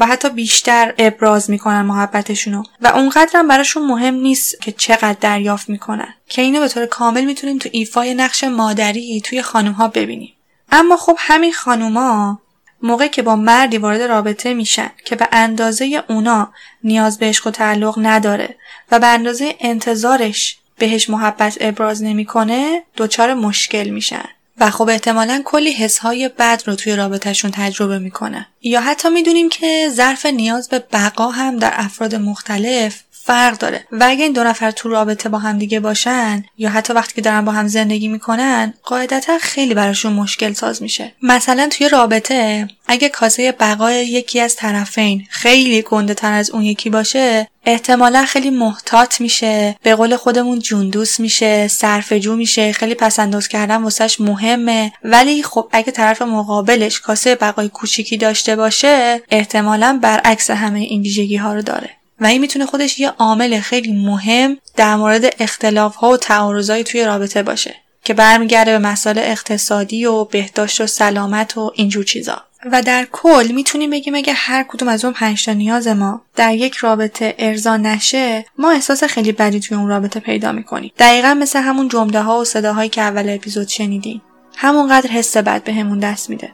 و 0.00 0.06
حتی 0.06 0.30
بیشتر 0.30 0.94
ابراز 0.98 1.50
می‌کنن 1.50 1.82
محبتشونو. 1.82 2.62
و 2.80 2.86
اونقدر 2.86 3.30
هم 3.34 3.48
براشون 3.48 3.86
مهم 3.86 4.14
نیست 4.14 4.60
که 4.60 4.72
چقدر 4.72 5.16
دریافت 5.20 5.68
می‌کنن. 5.68 6.14
که 6.28 6.42
اینو 6.42 6.60
به 6.60 6.68
طور 6.68 6.86
کامل 6.86 7.24
می‌تونیم 7.24 7.58
تو 7.58 7.68
ایفای 7.72 8.14
نقش 8.14 8.44
مادری 8.44 9.20
توی 9.20 9.42
خانم 9.42 9.72
ها 9.72 9.88
ببینیم. 9.88 10.32
اما 10.72 10.96
خب 10.96 11.16
همین 11.18 11.52
خانوما 11.52 12.40
موقعی 12.84 13.08
که 13.08 13.22
با 13.22 13.36
مردی 13.36 13.78
وارد 13.78 14.02
رابطه 14.02 14.54
میشن 14.54 14.90
که 15.04 15.16
به 15.16 15.28
اندازه 15.32 16.02
اونا 16.08 16.52
نیاز 16.84 17.18
به 17.18 17.26
عشق 17.26 17.46
و 17.46 17.50
تعلق 17.50 17.94
نداره 17.98 18.56
و 18.90 18.98
به 18.98 19.06
اندازه 19.06 19.54
انتظارش 19.60 20.56
بهش 20.78 21.10
محبت 21.10 21.58
ابراز 21.60 22.02
نمی‌کنه 22.02 22.82
دچار 22.96 23.34
مشکل 23.34 23.88
میشن. 23.88 24.24
و 24.58 24.70
خب 24.70 24.88
احتمالا 24.88 25.42
کلی 25.44 25.72
حسهای 25.72 26.28
بد 26.28 26.62
رو 26.66 26.74
توی 26.74 26.96
رابطهشون 26.96 27.50
تجربه 27.50 27.98
می‌کنه 27.98 28.46
یا 28.62 28.80
حتی 28.80 29.08
می‌دونیم 29.08 29.48
که 29.48 29.88
ظرف 29.90 30.26
نیاز 30.26 30.68
به 30.68 30.78
بقا 30.78 31.30
هم 31.30 31.56
در 31.56 31.72
افراد 31.76 32.14
مختلف 32.14 33.02
فرق 33.26 33.58
داره. 33.58 33.86
و 33.92 34.04
اگه 34.08 34.22
این 34.22 34.32
دو 34.32 34.44
نفر 34.44 34.70
تو 34.70 34.88
رابطه 34.88 35.28
با 35.28 35.38
هم 35.38 35.58
دیگه 35.58 35.80
باشن 35.80 36.44
یا 36.58 36.70
حتی 36.70 36.92
وقتی 36.92 37.14
که 37.14 37.20
دارن 37.20 37.44
با 37.44 37.52
هم 37.52 37.66
زندگی 37.66 38.08
می‌کنن 38.08 38.74
قاعدتا 38.82 39.38
خیلی 39.38 39.74
براشون 39.74 40.12
مشکل 40.12 40.52
ساز 40.52 40.82
میشه. 40.82 41.12
مثلا 41.22 41.68
توی 41.68 41.88
رابطه 41.88 42.68
اگه 42.86 43.08
کاسه 43.08 43.52
بقای 43.52 44.06
یکی 44.06 44.40
از 44.40 44.56
طرفین 44.56 45.26
خیلی 45.30 45.82
گنده 45.82 46.14
تر 46.14 46.32
از 46.32 46.50
اون 46.50 46.62
یکی 46.62 46.90
باشه 46.90 47.48
احتمالا 47.66 48.24
خیلی 48.24 48.50
محتاط 48.50 49.20
میشه 49.20 49.76
به 49.82 49.94
قول 49.94 50.16
خودمون 50.16 50.58
جوندوس 50.58 51.20
میشه 51.20 51.68
صرفجو 51.68 52.36
میشه 52.36 52.72
خیلی 52.72 52.94
پسنداز 52.94 53.48
کردن 53.48 53.76
واسش 53.82 54.20
مهمه. 54.20 54.92
ولی 55.04 55.42
خب 55.42 55.68
اگه 55.72 55.92
طرف 55.92 56.22
مقابلش 56.22 57.00
کاسه 57.00 57.34
بقای 57.34 57.68
کوچیکی 57.68 58.16
داشته 58.16 58.56
باشه 58.56 59.22
احتمالا 59.30 59.98
برعکس 60.02 60.50
همه 60.50 60.80
این 60.80 61.02
ویژگی 61.02 61.36
ها 61.36 61.54
رو 61.54 61.62
داره. 61.62 61.90
و 62.20 62.26
این 62.26 62.40
می‌تونه 62.40 62.66
خودش 62.66 62.98
یه 62.98 63.08
عامل 63.08 63.60
خیلی 63.60 63.92
مهم 63.92 64.56
در 64.76 64.96
مورد 64.96 65.34
اختلاف 65.38 65.96
ها 65.96 66.10
و 66.10 66.16
تعارضای 66.16 66.84
توی 66.84 67.04
رابطه 67.04 67.42
باشه 67.42 67.74
که 68.04 68.14
برمیگرده 68.14 68.70
به 68.70 68.78
مسائل 68.78 69.18
اقتصادی 69.18 70.04
و 70.04 70.24
بهداشت 70.24 70.80
و 70.80 70.86
سلامت 70.86 71.58
و 71.58 71.72
اینجور 71.74 72.04
چیزا. 72.04 72.42
و 72.72 72.82
در 72.82 73.06
کل 73.12 73.52
می‌تونیم 73.54 73.90
بگیم 73.90 74.14
اگه 74.14 74.32
هر 74.32 74.62
کدوم 74.68 74.88
از 74.88 75.04
اون 75.04 75.14
پنج 75.14 75.44
تا 75.44 75.52
نیاز 75.52 75.88
ما 75.88 76.22
در 76.36 76.54
یک 76.54 76.74
رابطه 76.74 77.34
ارضا 77.38 77.76
نشه 77.76 78.44
ما 78.58 78.70
احساس 78.70 79.04
خیلی 79.04 79.32
بدی 79.32 79.60
توی 79.60 79.76
اون 79.76 79.88
رابطه 79.88 80.20
پیدا 80.20 80.52
می‌کنیم. 80.52 80.92
دقیقا 80.98 81.34
مثل 81.34 81.58
همون 81.58 81.88
جمله 81.88 82.20
ها 82.20 82.40
و 82.40 82.44
صداهایی 82.44 82.88
که 82.88 83.02
اول 83.02 83.28
اپیزود 83.28 83.68
شنیدیم 83.68 84.22
همونقدر 84.56 85.10
حس 85.10 85.36
بد 85.36 85.64
بهمون 85.64 86.00
به 86.00 86.06
دست 86.06 86.30
میده. 86.30 86.52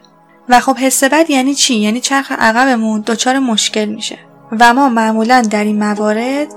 و 0.49 0.59
خب 0.59 0.77
حس 0.77 1.03
بد 1.03 1.29
یعنی 1.29 1.55
چی؟ 1.55 1.75
یعنی 1.75 2.01
چرخ 2.01 2.31
عقبمون 2.31 3.03
دچار 3.07 3.39
مشکل 3.39 3.85
میشه. 3.85 4.17
و 4.59 4.73
ما 4.73 4.89
معمولا 4.89 5.41
در 5.51 5.63
این 5.63 5.79
موارد 5.79 6.47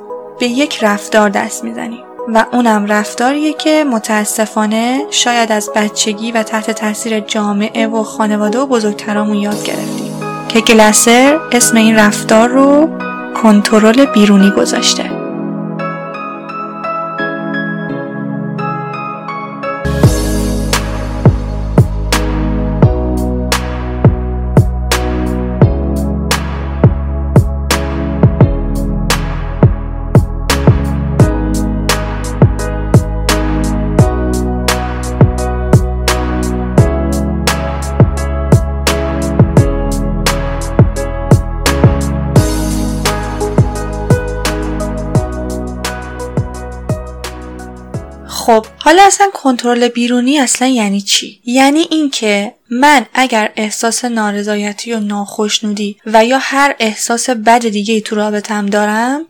به 0.41 0.47
یک 0.47 0.85
رفتار 0.85 1.29
دست 1.29 1.65
می‌زنیم 1.65 2.01
و 2.29 2.45
اونم 2.53 2.87
رفتاریه 2.87 3.53
که 3.53 3.85
متاسفانه 3.85 5.01
شاید 5.11 5.53
از 5.53 5.71
بچگی 5.77 6.33
و 6.33 6.43
تحت 6.43 6.71
تاثیر 6.71 7.21
جامعه 7.21 7.87
و 7.87 8.03
خانواده 8.03 8.59
و 8.59 8.67
بزرگترامون 8.67 9.37
یاد 9.37 9.65
گرفتیم 9.65 10.13
که 10.49 10.61
گلسر 10.61 11.39
اسم 11.53 11.77
این 11.77 11.97
رفتار 11.97 12.49
رو 12.49 12.89
کنترل 13.43 14.05
بیرونی 14.05 14.51
گذاشته. 14.51 15.13
خب 48.45 48.67
حالا 48.79 49.03
اصلا 49.03 49.27
کنترل 49.35 49.89
بیرونی 49.89 50.39
اصلا 50.39 50.69
یعنی 50.69 51.01
چی؟ 51.01 51.41
یعنی 51.45 51.87
اینکه 51.91 52.55
من 52.71 53.07
اگر 53.15 53.53
احساس 53.57 54.05
نارضایتی 54.05 54.93
و 54.93 55.01
ناخشنودی 55.01 55.97
و 56.07 56.25
یا 56.25 56.39
هر 56.43 56.77
احساس 56.79 57.31
بد 57.31 57.69
دیگه 57.69 57.95
ای 57.95 58.01
تو 58.01 58.17
رابطم 58.17 58.67
دارم 58.67 59.27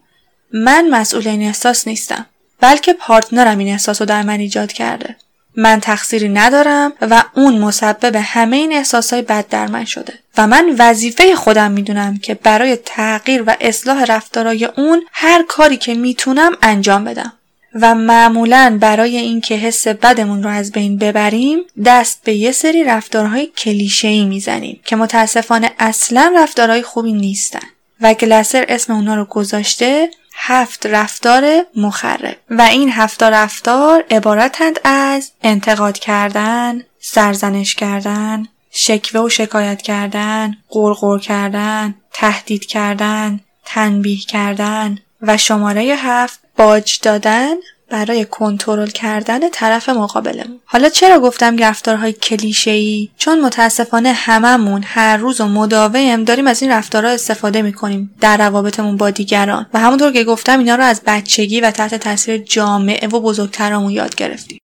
من 0.52 0.88
مسئول 0.90 1.28
این 1.28 1.42
احساس 1.42 1.88
نیستم 1.88 2.26
بلکه 2.61 2.92
پارتنرم 2.92 3.59
این 3.59 3.68
احساس 3.68 4.00
رو 4.02 4.06
در 4.06 4.23
من 4.23 4.40
ایجاد 4.40 4.73
کرده. 4.73 5.16
من 5.56 5.80
تقصیری 5.80 6.28
ندارم 6.28 6.92
و 7.00 7.25
اون 7.35 7.59
مسبب 7.59 8.16
همه 8.16 8.56
این 8.56 8.73
احساسهای 8.73 9.23
بد 9.23 9.49
در 9.49 9.66
من 9.66 9.85
شده. 9.85 10.12
و 10.38 10.47
من 10.47 10.76
وظیفه 10.78 11.37
خودم 11.37 11.71
می‌دونم 11.71 12.18
که 12.18 12.35
برای 12.35 12.76
تغییر 12.76 13.44
و 13.47 13.56
اصلاح 13.61 14.04
رفتارای 14.04 14.64
اون 14.64 15.02
هر 15.12 15.44
کاری 15.49 15.76
که 15.76 15.94
می‌تونم 15.94 16.52
انجام 16.62 17.04
بدم. 17.04 17.33
و 17.74 17.94
معمولا 17.94 18.78
برای 18.80 19.16
اینکه 19.16 19.54
حس 19.54 19.88
بدمون 19.88 20.42
رو 20.42 20.50
از 20.50 20.72
بین 20.72 20.98
ببریم 20.98 21.58
دست 21.84 22.20
به 22.24 22.34
یه 22.34 22.52
سری 22.52 22.84
رفتارهای 22.84 23.46
کلیشه‌ای 23.46 24.24
می‌زنیم 24.24 24.80
که 24.84 24.96
متاسفانه 24.96 25.70
اصلا 25.78 26.32
رفتارهای 26.36 26.82
خوبی 26.82 27.12
نیستن 27.12 27.68
و 28.00 28.14
گلسر 28.14 28.64
اسم 28.68 28.92
اونا 28.92 29.14
رو 29.14 29.24
گذاشته 29.24 30.10
هفت 30.34 30.86
رفتار 30.86 31.66
مخرب 31.76 32.36
و 32.50 32.62
این 32.62 32.90
هفت 32.92 33.22
رفتار 33.22 34.04
عبارتند 34.10 34.80
از 34.84 35.32
انتقاد 35.42 35.98
کردن، 35.98 36.82
سرزنش 37.00 37.74
کردن، 37.74 38.46
شکوه 38.70 39.20
و 39.20 39.28
شکایت 39.28 39.82
کردن، 39.82 40.56
قرقر 40.68 41.18
کردن، 41.18 41.94
تهدید 42.12 42.66
کردن، 42.66 43.40
تنبیه 43.64 44.18
کردن 44.18 44.98
و 45.22 45.36
شماره 45.36 45.82
هفت 45.82 46.43
باج 46.56 46.99
دادن 47.02 47.54
برای 47.90 48.25
کنترل 48.25 48.87
کردن 48.87 49.49
طرف 49.50 49.88
مقابلمون. 49.88 50.61
حالا 50.64 50.88
چرا 50.88 51.20
گفتم 51.20 51.56
رفتارهای 51.56 52.12
کلیشه 52.12 52.70
ای 52.70 53.08
چون 53.16 53.40
متاسفانه 53.40 54.12
هممون 54.12 54.82
هر 54.87 55.16
روز 55.16 55.40
و 55.40 55.46
مداوم 55.46 56.25
داریم 56.25 56.46
از 56.46 56.62
این 56.62 56.70
رفتارها 56.70 57.11
استفاده 57.11 57.62
می‌کنیم 57.62 58.14
در 58.20 58.37
روابطمون 58.37 58.96
با 58.96 59.11
دیگران. 59.11 59.66
و 59.75 59.78
همونطور 59.78 60.12
که 60.12 60.25
گفتم 60.25 60.58
اینا 60.58 60.75
رو 60.75 60.84
از 60.84 61.02
بچگی 61.06 61.61
و 61.61 61.70
تحت 61.70 61.94
تاثیر 61.94 62.38
جامعه 62.38 63.08
و 63.08 63.20
بزرگترامون 63.20 63.90
یاد 63.90 64.14
گرفتیم. 64.14 64.61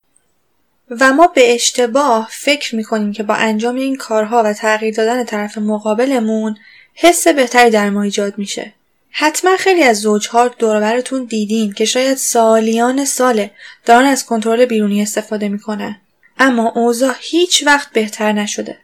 و 0.99 1.13
ما 1.13 1.27
به 1.27 1.53
اشتباه 1.53 2.27
فکر 2.31 2.75
می‌کنیم 2.75 3.13
که 3.13 3.23
با 3.23 3.33
انجام 3.33 3.75
این 3.75 3.95
کارها 3.95 4.43
و 4.45 4.53
تغییر 4.53 4.95
دادن 4.95 5.23
طرف 5.23 5.57
مقابلمون 5.57 6.55
حس 6.93 7.27
بهتری 7.27 7.69
در 7.69 7.89
ما 7.89 8.01
ایجاد 8.01 8.37
میشه. 8.37 8.73
حتما 9.11 9.57
خیلی 9.57 9.83
از 9.83 10.01
زوجها 10.01 10.47
دوربرتون 10.47 11.23
دیدین 11.23 11.73
که 11.73 11.85
شاید 11.85 12.17
سالیان 12.17 13.05
ساله 13.05 13.51
دارن 13.85 14.05
از 14.05 14.25
کنترل 14.25 14.65
بیرونی 14.65 15.01
استفاده 15.01 15.49
می‌کنن. 15.49 16.01
اما 16.37 16.71
اوضاع 16.75 17.15
هیچ 17.19 17.63
وقت 17.65 17.93
بهتر 17.93 18.31
نشده 18.31 18.77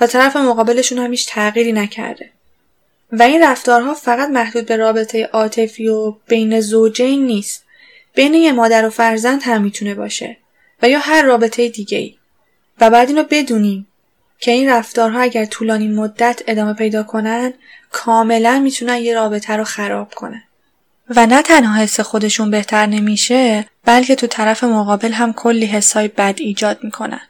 و 0.00 0.06
طرف 0.06 0.36
مقابلشون 0.36 0.98
هم 0.98 1.10
هیچ 1.10 1.28
تغییری 1.28 1.72
نکرده. 1.72 2.30
و 3.12 3.22
این 3.22 3.42
رفتارها 3.42 3.94
فقط 3.94 4.28
محدود 4.28 4.66
به 4.66 4.76
رابطه 4.76 5.24
عاطفی 5.24 5.88
و 5.88 6.10
بین 6.10 6.60
زوجین 6.60 7.26
نیست. 7.26 7.64
بین 8.14 8.34
یه 8.34 8.52
مادر 8.52 8.86
و 8.86 8.90
فرزند 8.90 9.42
هم 9.42 9.62
می‌تونه 9.62 9.94
باشه 9.94 10.36
و 10.82 10.88
یا 10.88 10.98
هر 10.98 11.22
رابطه 11.22 11.68
دیگه 11.68 11.98
ای 11.98 12.14
و 12.80 12.90
بعد 12.90 13.08
اینو 13.08 13.24
بدونیم 13.30 13.86
که 14.40 14.50
این 14.50 14.70
رفتارها 14.70 15.20
اگر 15.20 15.44
طولانی 15.44 15.88
مدت 15.88 16.42
ادامه 16.46 16.74
پیدا 16.74 17.02
کنن 17.02 17.52
کاملا 17.90 18.58
می‌تونن 18.58 18.96
یه 18.96 19.14
رابطه 19.14 19.56
رو 19.56 19.64
خراب 19.64 20.14
کنن. 20.14 20.42
و 21.16 21.26
نه 21.26 21.42
تنها 21.42 21.82
حس 21.82 22.00
خودشون 22.00 22.50
بهتر 22.50 22.86
نمیشه 22.86 23.66
بلکه 23.84 24.14
تو 24.14 24.26
طرف 24.26 24.64
مقابل 24.64 25.12
هم 25.12 25.32
کلی 25.32 25.66
حسای 25.66 26.08
بد 26.08 26.34
ایجاد 26.38 26.78
می‌کنن. 26.82 27.20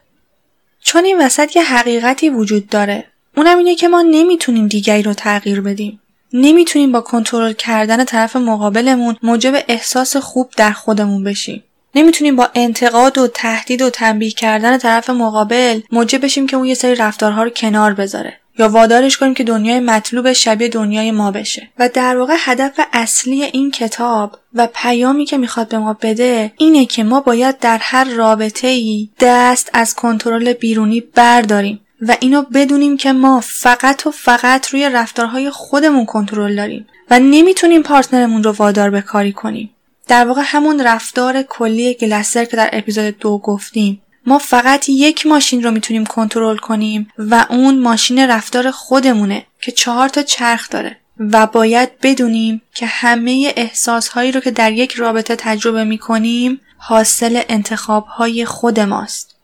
چون 0.81 1.05
این 1.05 1.21
وسط 1.21 1.55
یه 1.55 1.63
حقیقتی 1.63 2.29
وجود 2.29 2.67
داره. 2.67 3.05
اونم 3.37 3.57
اینه 3.57 3.75
که 3.75 3.87
ما 3.87 4.01
نمی‌تونیم 4.01 4.67
دیگری 4.67 5.03
رو 5.03 5.13
تغییر 5.13 5.61
بدیم. 5.61 6.01
نمی‌تونیم 6.33 6.91
با 6.91 7.01
کنترل 7.01 7.53
کردن 7.53 8.05
طرف 8.05 8.35
مقابلمون 8.35 9.17
موجب 9.23 9.63
احساس 9.67 10.17
خوب 10.17 10.51
در 10.57 10.71
خودمون 10.71 11.23
بشیم. 11.23 11.63
نمی‌تونیم 11.95 12.35
با 12.35 12.49
انتقاد 12.55 13.17
و 13.17 13.27
تهدید 13.27 13.81
و 13.81 13.89
تنبیه 13.89 14.31
کردن 14.31 14.77
طرف 14.77 15.09
مقابل 15.09 15.81
موجب 15.91 16.23
بشیم 16.23 16.47
که 16.47 16.55
اون 16.57 16.65
یه 16.65 16.73
سری 16.73 16.95
رفتارها 16.95 17.43
رو 17.43 17.49
کنار 17.49 17.93
بذاره. 17.93 18.33
یا 18.59 18.69
وادارش 18.69 19.17
کنیم 19.17 19.33
که 19.33 19.43
دنیای 19.43 19.79
مطلوب 19.79 20.33
شبیه 20.33 20.67
دنیای 20.67 21.11
ما 21.11 21.31
بشه. 21.31 21.69
و 21.79 21.89
در 21.89 22.17
واقع 22.17 22.35
هدف 22.39 22.79
اصلی 22.93 23.43
این 23.43 23.71
کتاب 23.71 24.39
و 24.53 24.67
پیامی 24.73 25.25
که 25.25 25.37
می‌خواد 25.37 25.67
به 25.67 25.77
ما 25.77 25.97
بده 26.01 26.51
اینه 26.57 26.85
که 26.85 27.03
ما 27.03 27.21
باید 27.21 27.59
در 27.59 27.77
هر 27.81 28.03
رابطه 28.03 28.67
ای 28.67 29.09
دست 29.19 29.69
از 29.73 29.95
کنترل 29.95 30.53
بیرونی 30.53 31.01
برداریم. 31.01 31.79
و 32.01 32.17
اینو 32.19 32.41
بدونیم 32.41 32.97
که 32.97 33.13
ما 33.13 33.39
فقط 33.45 34.07
و 34.07 34.11
فقط 34.11 34.69
روی 34.69 34.89
رفتارهای 34.89 35.49
خودمون 35.49 36.05
کنترل 36.05 36.55
داریم. 36.55 36.87
و 37.09 37.19
نمی‌تونیم 37.19 37.83
پارتنرمون 37.83 38.43
رو 38.43 38.51
وادار 38.51 38.89
به 38.89 39.01
کاری 39.01 39.31
کنیم. 39.31 39.69
در 40.11 40.27
واقع 40.27 40.41
همون 40.45 40.81
رفتار 40.81 41.41
کلی 41.41 41.93
گلسر 41.93 42.45
که 42.45 42.57
در 42.57 42.69
اپیزود 42.73 43.17
دو 43.17 43.37
گفتیم 43.37 44.01
ما 44.25 44.37
فقط 44.37 44.89
یک 44.89 45.25
ماشین 45.25 45.63
رو 45.63 45.71
می‌تونیم 45.71 46.05
کنترل 46.05 46.57
کنیم 46.57 47.07
و 47.17 47.45
اون 47.49 47.79
ماشین 47.79 48.19
رفتار 48.19 48.71
خودمونه 48.71 49.45
که 49.61 49.71
چهار 49.71 50.09
تا 50.09 50.23
چرخ 50.23 50.69
داره 50.69 50.97
و 51.19 51.47
باید 51.47 51.89
بدونیم 52.01 52.61
که 52.73 52.85
همه 52.85 53.53
احساس 53.55 54.07
هایی 54.07 54.31
رو 54.31 54.39
که 54.39 54.51
در 54.51 54.71
یک 54.71 54.91
رابطه 54.91 55.35
تجربه 55.35 55.83
می‌کنیم 55.83 56.61
حاصل 56.77 57.41
انتخاب 57.49 58.05
های 58.05 58.45
خود 58.45 58.79
ماست. 58.79 59.35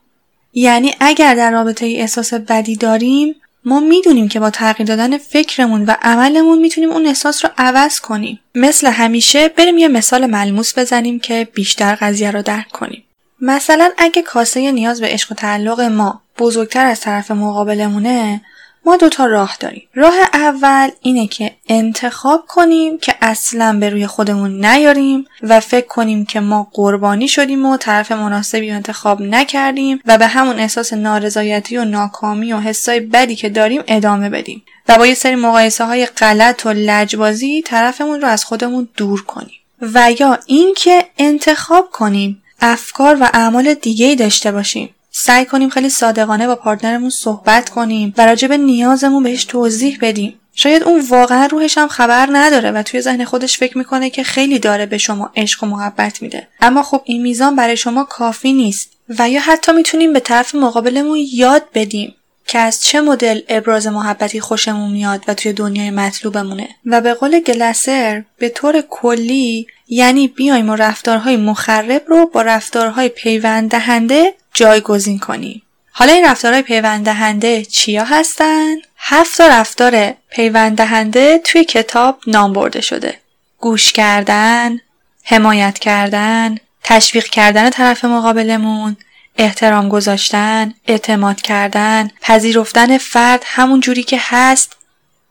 یعنی 0.54 0.96
اگر 1.00 1.36
در 1.36 1.52
رابطه 1.52 1.86
احساس 1.86 2.34
بدی 2.34 2.76
داریم 2.76 3.36
ما 3.68 3.80
می‌دونیم 3.80 4.28
که 4.28 4.40
با 4.40 4.50
تغییر 4.50 4.88
دادن 4.88 5.18
فکرمون 5.18 5.86
و 5.86 5.96
عملمون 6.02 6.60
می‌تونیم 6.60 6.92
اون 6.92 7.08
احساس 7.08 7.46
رو 7.46 7.52
عوض 7.58 8.00
کنیم. 8.00 8.40
مثل 8.56 8.88
همیشه 8.88 9.50
بریم 9.50 9.78
یه 9.78 9.88
مثال 9.88 10.26
ملموس 10.26 10.80
بزنیم 10.80 11.20
که 11.20 11.48
بیشتر 11.54 11.96
قضیه 11.96 12.32
رو 12.32 12.42
درک 12.42 12.68
کنیم. 12.70 13.04
مثلا 13.42 13.92
اگه 13.98 14.22
کاسه 14.22 14.72
نیاز 14.72 15.02
به 15.02 15.08
عشق 15.08 15.32
و 15.32 15.36
تعلق 15.36 15.82
ما 15.82 16.22
بزرگتر 16.38 16.86
از 16.86 17.02
طرف 17.02 17.32
مقابلمونه 17.32 18.42
ما 18.88 18.98
دوتا 18.98 19.26
راه 19.26 19.58
داریم. 19.60 19.88
راه 19.94 20.14
اول 20.34 20.90
اینه 21.02 21.28
که 21.28 21.52
انتخاب 21.70 22.46
کنیم 22.48 22.98
که 22.98 23.16
اصلا 23.22 23.78
به 23.80 23.90
روی 23.90 24.08
خودمون 24.08 24.66
نیاریم 24.66 25.26
و 25.44 25.60
فکر 25.60 25.88
کنیم 25.88 26.26
که 26.26 26.40
ما 26.40 26.68
قربانی 26.74 27.28
شدیم 27.28 27.66
و 27.66 27.78
طرف 27.78 28.12
مناسبی 28.12 28.72
انتخاب 28.72 29.22
نکردیم 29.22 30.00
و 30.06 30.18
به 30.18 30.28
همون 30.28 30.60
احساس 30.60 30.94
نارضایتی 30.94 31.78
و 31.78 31.86
ناکامی 31.86 32.54
و 32.54 32.60
حسای 32.60 33.00
بدی 33.00 33.36
که 33.36 33.50
داریم 33.50 33.84
ادامه 33.88 34.30
بدیم. 34.30 34.64
و 34.88 34.98
با 34.98 35.08
یه 35.08 35.14
سری 35.14 35.36
مقایسه 35.36 35.86
های 35.86 36.06
غلط 36.06 36.66
و 36.66 36.70
لجبازی 36.70 37.62
طرفمون 37.62 38.22
رو 38.22 38.28
از 38.28 38.46
خودمون 38.46 38.88
دور 38.98 39.24
کنیم. 39.24 39.60
و 39.82 40.12
یا 40.20 40.40
اینکه 40.46 41.06
انتخاب 41.18 41.90
کنیم 41.92 42.44
افکار 42.62 43.18
و 43.22 43.30
اعمال 43.34 43.74
دیگه 43.74 44.16
داشته 44.16 44.52
باشیم. 44.52 44.90
سعی 45.20 45.46
کنیم 45.46 45.70
خیلی 45.70 45.90
صادقانه 45.90 46.48
با 46.48 46.56
پارتنرمون 46.56 47.10
صحبت 47.10 47.70
کنیم 47.70 48.14
و 48.18 48.26
راجع 48.26 48.48
به 48.48 48.58
نیازمون 48.58 49.24
بهش 49.24 49.46
توضیح 49.46 49.98
بدیم. 50.02 50.40
شاید 50.54 50.84
اون 50.84 51.06
واقعا 51.10 51.46
روحش 51.46 51.78
هم 51.78 51.88
خبر 51.88 52.30
نداره 52.32 52.72
و 52.72 52.84
توی 52.84 53.02
ذهن 53.02 53.26
خودش 53.26 53.58
فکر 53.58 53.78
می‌کنه 53.78 54.10
که 54.10 54.24
خیلی 54.24 54.60
داره 54.60 54.86
به 54.86 54.98
شما 54.98 55.32
عشق 55.36 55.64
و 55.64 55.68
محبت 55.68 56.22
میده. 56.22 56.48
اما 56.62 56.84
خب 56.84 57.02
این 57.06 57.22
میزان 57.22 57.56
برای 57.56 57.78
شما 57.78 58.04
کافی 58.04 58.54
نیست 58.54 58.90
و 59.20 59.30
یا 59.30 59.42
حتی 59.42 59.72
می‌تونیم 59.72 60.14
به 60.14 60.20
طرف 60.20 60.56
مقابلمون 60.56 61.20
یاد 61.34 61.64
بدیم 61.74 62.16
که 62.48 62.60
از 62.60 62.84
چه 62.84 63.02
مدل 63.02 63.42
ابراز 63.50 63.88
محبتی 63.88 64.40
خوشمون 64.40 64.92
میاد 64.92 65.24
و 65.28 65.34
توی 65.34 65.54
دنیای 65.54 65.92
مطلوبمونه. 65.92 66.70
و 66.86 67.02
به 67.02 67.14
قول 67.14 67.40
گلسر 67.40 68.24
به 68.38 68.50
طور 68.50 68.84
کلی 68.90 69.68
یعنی 69.88 70.28
بیایم 70.28 70.70
و 70.70 70.76
رفتارهای 70.76 71.38
مخرب 71.38 72.02
رو 72.08 72.26
با 72.26 72.42
رفتارهای 72.42 73.10
پیوند 73.10 73.72
دهنده 73.72 74.34
جایگزین 74.58 75.20
کنیم 75.20 75.62
حالا 75.92 76.14
این 76.14 76.26
رفتارهای 76.26 76.62
پیوند 76.62 77.06
دهنده 77.06 77.66
چیا 77.66 78.04
هستن؟ 78.04 78.76
هفت 78.98 79.38
تا 79.38 79.48
رفتار 79.48 80.14
پیوند 80.30 80.78
دهنده 80.78 81.42
توی 81.44 81.66
کتاب 81.66 82.20
نام 82.28 82.54
برده 82.54 82.82
شده. 82.82 83.20
گوش 83.58 83.92
کردن، 83.92 84.80
حمایت 85.24 85.80
کردن، 85.80 86.58
تشویق 86.84 87.26
کردن 87.26 87.70
طرف 87.70 88.06
مقابلمون، 88.06 88.98
احترام 89.38 89.90
گذاشتن، 89.90 90.74
اعتماد 90.88 91.42
کردن، 91.42 92.10
پذیرفتن 92.22 92.98
فرد 92.98 93.44
همون 93.46 93.80
جوری 93.80 94.04
که 94.04 94.18
هست 94.22 94.76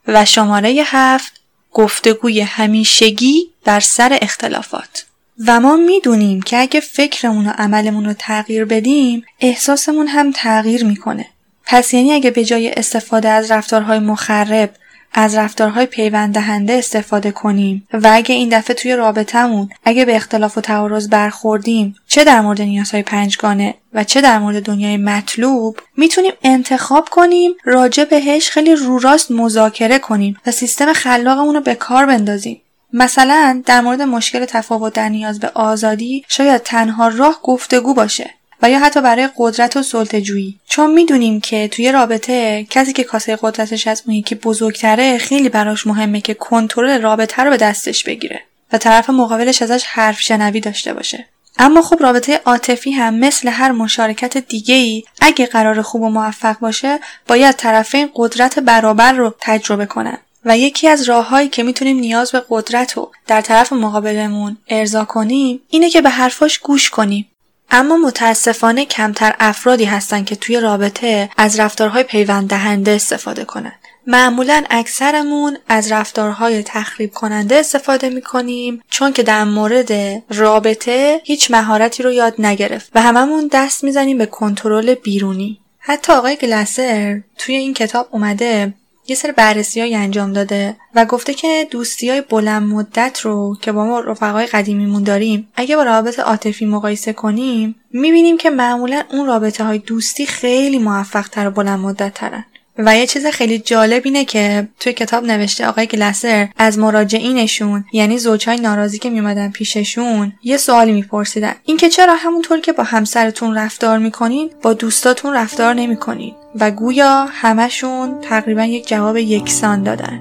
و 0.06 0.24
شماره 0.24 0.82
هفت 0.86 1.32
گفتگوی 1.72 2.40
همیشگی 2.40 3.50
بر 3.64 3.80
سر 3.80 4.18
اختلافات. 4.22 5.04
و 5.46 5.60
ما 5.60 5.76
می‌دونیم 5.76 6.42
که 6.42 6.60
اگه 6.60 6.80
فکرمون 6.80 7.46
و 7.46 7.52
عملمون 7.58 8.04
رو 8.04 8.12
تغییر 8.18 8.64
بدیم 8.64 9.24
احساسمون 9.40 10.06
هم 10.06 10.32
تغییر 10.32 10.84
می‌کنه. 10.84 11.26
پس 11.66 11.94
یعنی 11.94 12.12
اگه 12.12 12.30
به 12.30 12.44
جای 12.44 12.70
استفاده 12.70 13.28
از 13.28 13.50
رفتارهای 13.50 13.98
مخرب 13.98 14.70
از 15.18 15.34
رفتارهای 15.34 15.86
پیوند 15.86 16.34
دهنده 16.34 16.72
استفاده 16.72 17.30
کنیم 17.30 17.88
و 17.92 18.10
اگه 18.12 18.34
این 18.34 18.48
دفعه 18.48 18.76
توی 18.76 18.96
رابطمون 18.96 19.68
اگه 19.84 20.04
به 20.04 20.16
اختلاف 20.16 20.58
و 20.58 20.60
تعارض 20.60 21.08
برخوردیم 21.08 21.94
چه 22.08 22.24
در 22.24 22.40
مورد 22.40 22.62
نیازهای 22.62 23.02
پنجگانه 23.02 23.74
و 23.92 24.04
چه 24.04 24.20
در 24.20 24.38
مورد 24.38 24.62
دنیای 24.62 24.96
مطلوب 24.96 25.80
می‌تونیم 25.96 26.32
انتخاب 26.42 27.08
کنیم 27.08 27.52
راجع 27.64 28.04
بهش 28.04 28.50
خیلی 28.50 28.74
رو 28.74 28.98
راست 28.98 29.30
مذاکره 29.30 29.98
کنیم 29.98 30.36
و 30.46 30.50
سیستم 30.50 30.92
خلاقمون 30.92 31.54
رو 31.54 31.60
به 31.60 31.74
کار 31.74 32.06
بندازیم 32.06 32.60
مثلا 32.98 33.62
در 33.66 33.80
مورد 33.80 34.02
مشکل 34.02 34.44
تفاوت 34.44 34.92
در 34.92 35.08
نیاز 35.08 35.40
به 35.40 35.50
آزادی 35.54 36.24
شاید 36.28 36.62
تنها 36.62 37.08
راه 37.08 37.40
گفتگو 37.42 37.94
باشه 37.94 38.30
و 38.62 38.70
یا 38.70 38.78
حتی 38.78 39.00
برای 39.00 39.28
قدرت 39.36 39.76
و 39.76 39.82
سلطه‌جویی 39.82 40.58
چون 40.68 40.90
می‌دونیم 40.90 41.40
که 41.40 41.68
توی 41.68 41.92
رابطه 41.92 42.66
کسی 42.70 42.92
که 42.92 43.04
کاسه 43.04 43.38
قدرتش 43.42 43.86
از 43.86 44.02
اون 44.06 44.16
یکی 44.16 44.34
بزرگتره 44.34 45.18
خیلی 45.18 45.48
براش 45.48 45.86
مهمه 45.86 46.20
که 46.20 46.34
کنترل 46.34 47.02
رابطه 47.02 47.42
رو 47.42 47.50
به 47.50 47.56
دستش 47.56 48.04
بگیره 48.04 48.40
و 48.72 48.78
طرف 48.78 49.10
مقابلش 49.10 49.62
ازش 49.62 49.84
حرف 49.84 50.20
شنوی 50.20 50.60
داشته 50.60 50.94
باشه. 50.94 51.26
اما 51.58 51.82
خب 51.82 52.02
رابطه 52.02 52.40
عاطفی 52.44 52.90
هم 52.90 53.14
مثل 53.14 53.48
هر 53.48 53.72
مشارکت 53.72 54.36
دیگه 54.36 54.74
ای 54.74 55.04
اگه 55.20 55.46
قرار 55.46 55.82
خوب 55.82 56.02
و 56.02 56.08
موفق 56.08 56.58
باشه 56.58 56.98
باید 57.26 57.54
طرفین 57.54 58.10
قدرت 58.14 58.58
برابر 58.58 59.12
رو 59.12 59.34
تجربه 59.40 59.86
کنن. 59.86 60.18
و 60.46 60.58
یکی 60.58 60.88
از 60.88 61.02
راههایی 61.02 61.48
که 61.48 61.62
می‌تونیم 61.62 61.98
نیاز 61.98 62.32
به 62.32 62.42
قدرت 62.48 62.92
رو 62.92 63.12
در 63.26 63.40
طرف 63.40 63.72
مقابلمون 63.72 64.56
ارضا 64.68 65.04
کنیم 65.04 65.60
اینه 65.68 65.90
که 65.90 66.02
به 66.02 66.10
حرفاش 66.10 66.58
گوش 66.58 66.90
کنیم 66.90 67.28
اما 67.70 67.96
متاسفانه 67.96 68.84
کمتر 68.84 69.34
افرادی 69.40 69.84
هستن 69.84 70.24
که 70.24 70.36
توی 70.36 70.60
رابطه 70.60 71.30
از 71.36 71.60
رفتارهای 71.60 72.02
پیوند 72.02 72.50
دهنده 72.50 72.90
استفاده 72.90 73.44
کنن. 73.44 73.72
معمولا 74.06 74.64
اکثرمون 74.70 75.58
از 75.68 75.92
رفتارهای 75.92 76.62
تخریب 76.62 77.12
کننده 77.12 77.56
استفاده 77.56 78.08
می‌کنیم 78.08 78.82
چون 78.90 79.12
که 79.12 79.22
در 79.22 79.44
مورد 79.44 80.22
رابطه 80.30 81.20
هیچ 81.24 81.50
مهارتی 81.50 82.02
رو 82.02 82.12
یاد 82.12 82.34
نگرفت 82.38 82.90
و 82.94 83.02
هممون 83.02 83.50
دست 83.52 83.84
می‌زنیم 83.84 84.18
به 84.18 84.26
کنترل 84.26 84.94
بیرونی. 84.94 85.60
حتی 85.78 86.12
آقای 86.12 86.36
گلسر 86.36 87.20
توی 87.38 87.54
این 87.56 87.74
کتاب 87.74 88.08
اومده 88.10 88.74
یه 89.08 89.16
سر 89.16 89.32
بررسی 89.32 89.80
های 89.80 89.94
انجام 89.94 90.32
داده 90.32 90.76
و 90.94 91.04
گفته 91.04 91.34
که 91.34 91.68
دوستی 91.70 92.10
های 92.10 92.20
بلند 92.20 92.62
مدت 92.62 93.20
رو 93.20 93.56
که 93.60 93.72
با 93.72 93.84
ما 93.84 94.00
رفقای 94.00 94.46
قدیمیمون 94.46 95.02
داریم 95.02 95.48
اگه 95.54 95.76
با 95.76 95.82
روابط 95.82 96.18
عاطفی 96.18 96.66
مقایسه 96.66 97.12
کنیم 97.12 97.74
می‌بینیم 97.92 98.36
که 98.36 98.50
معمولا 98.50 99.02
اون 99.10 99.26
رابطه 99.26 99.64
های 99.64 99.78
دوستی 99.78 100.26
خیلی 100.26 100.78
موفق 100.78 101.28
تر 101.28 101.48
و 101.48 101.50
بلند 101.50 101.80
مدت 101.80 102.14
ترن 102.14 102.44
و 102.78 102.96
یه 102.96 103.06
چیز 103.06 103.26
خیلی 103.26 103.58
جالب 103.58 104.02
اینه 104.04 104.24
که 104.24 104.68
توی 104.80 104.92
کتاب 104.92 105.24
نوشته 105.24 105.66
آقای 105.66 105.86
گلسر 105.86 106.48
از 106.56 106.78
مراجعینشون 106.78 107.84
یعنی 107.92 108.18
زوجهای 108.18 108.60
ناراضی 108.60 108.98
که 108.98 109.10
میومدن 109.10 109.50
پیششون 109.50 110.32
یه 110.42 110.56
سوالی 110.56 110.92
میپرسیدن. 110.92 111.54
اینکه 111.64 111.88
چرا 111.88 112.14
همونطور 112.16 112.60
که 112.60 112.72
با 112.72 112.84
همسرتون 112.84 113.54
رفتار 113.54 113.98
می‌کنین 113.98 114.50
با 114.62 114.72
دوستاتون 114.72 115.34
رفتار 115.34 115.74
نمی‌کنین؟ 115.74 116.34
و 116.60 116.70
گویا 116.70 117.26
همشون 117.30 118.20
تقریبا 118.20 118.64
یک 118.64 118.88
جواب 118.88 119.16
یکسان 119.16 119.82
دادن. 119.82 120.20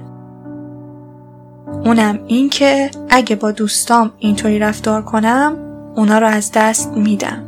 اونم 1.84 2.18
این 2.26 2.50
که 2.50 2.90
اگه 3.10 3.36
با 3.36 3.52
دوستام 3.52 4.12
اینطوری 4.18 4.58
رفتار 4.58 5.02
کنم 5.02 5.56
اونا 5.96 6.18
رو 6.18 6.26
از 6.26 6.52
دست 6.52 6.88
میدم. 6.88 7.45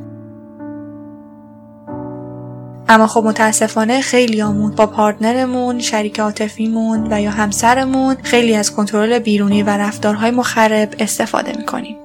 اما 2.90 3.07
خب 3.07 3.24
متاسفانه 3.24 4.01
خیلیامون 4.01 4.70
با 4.70 4.87
پارتنرمون، 4.87 5.81
شریک 5.81 6.20
عاطفیمون 6.20 7.12
و 7.12 7.20
یا 7.20 7.31
همسرمون 7.31 8.16
خیلی 8.22 8.55
از 8.55 8.72
کنترل 8.72 9.18
بیرونی 9.18 9.62
و 9.62 9.70
رفتارهای 9.70 10.31
مخرب 10.31 10.94
استفاده 10.98 11.53
می‌کنیم. 11.57 11.96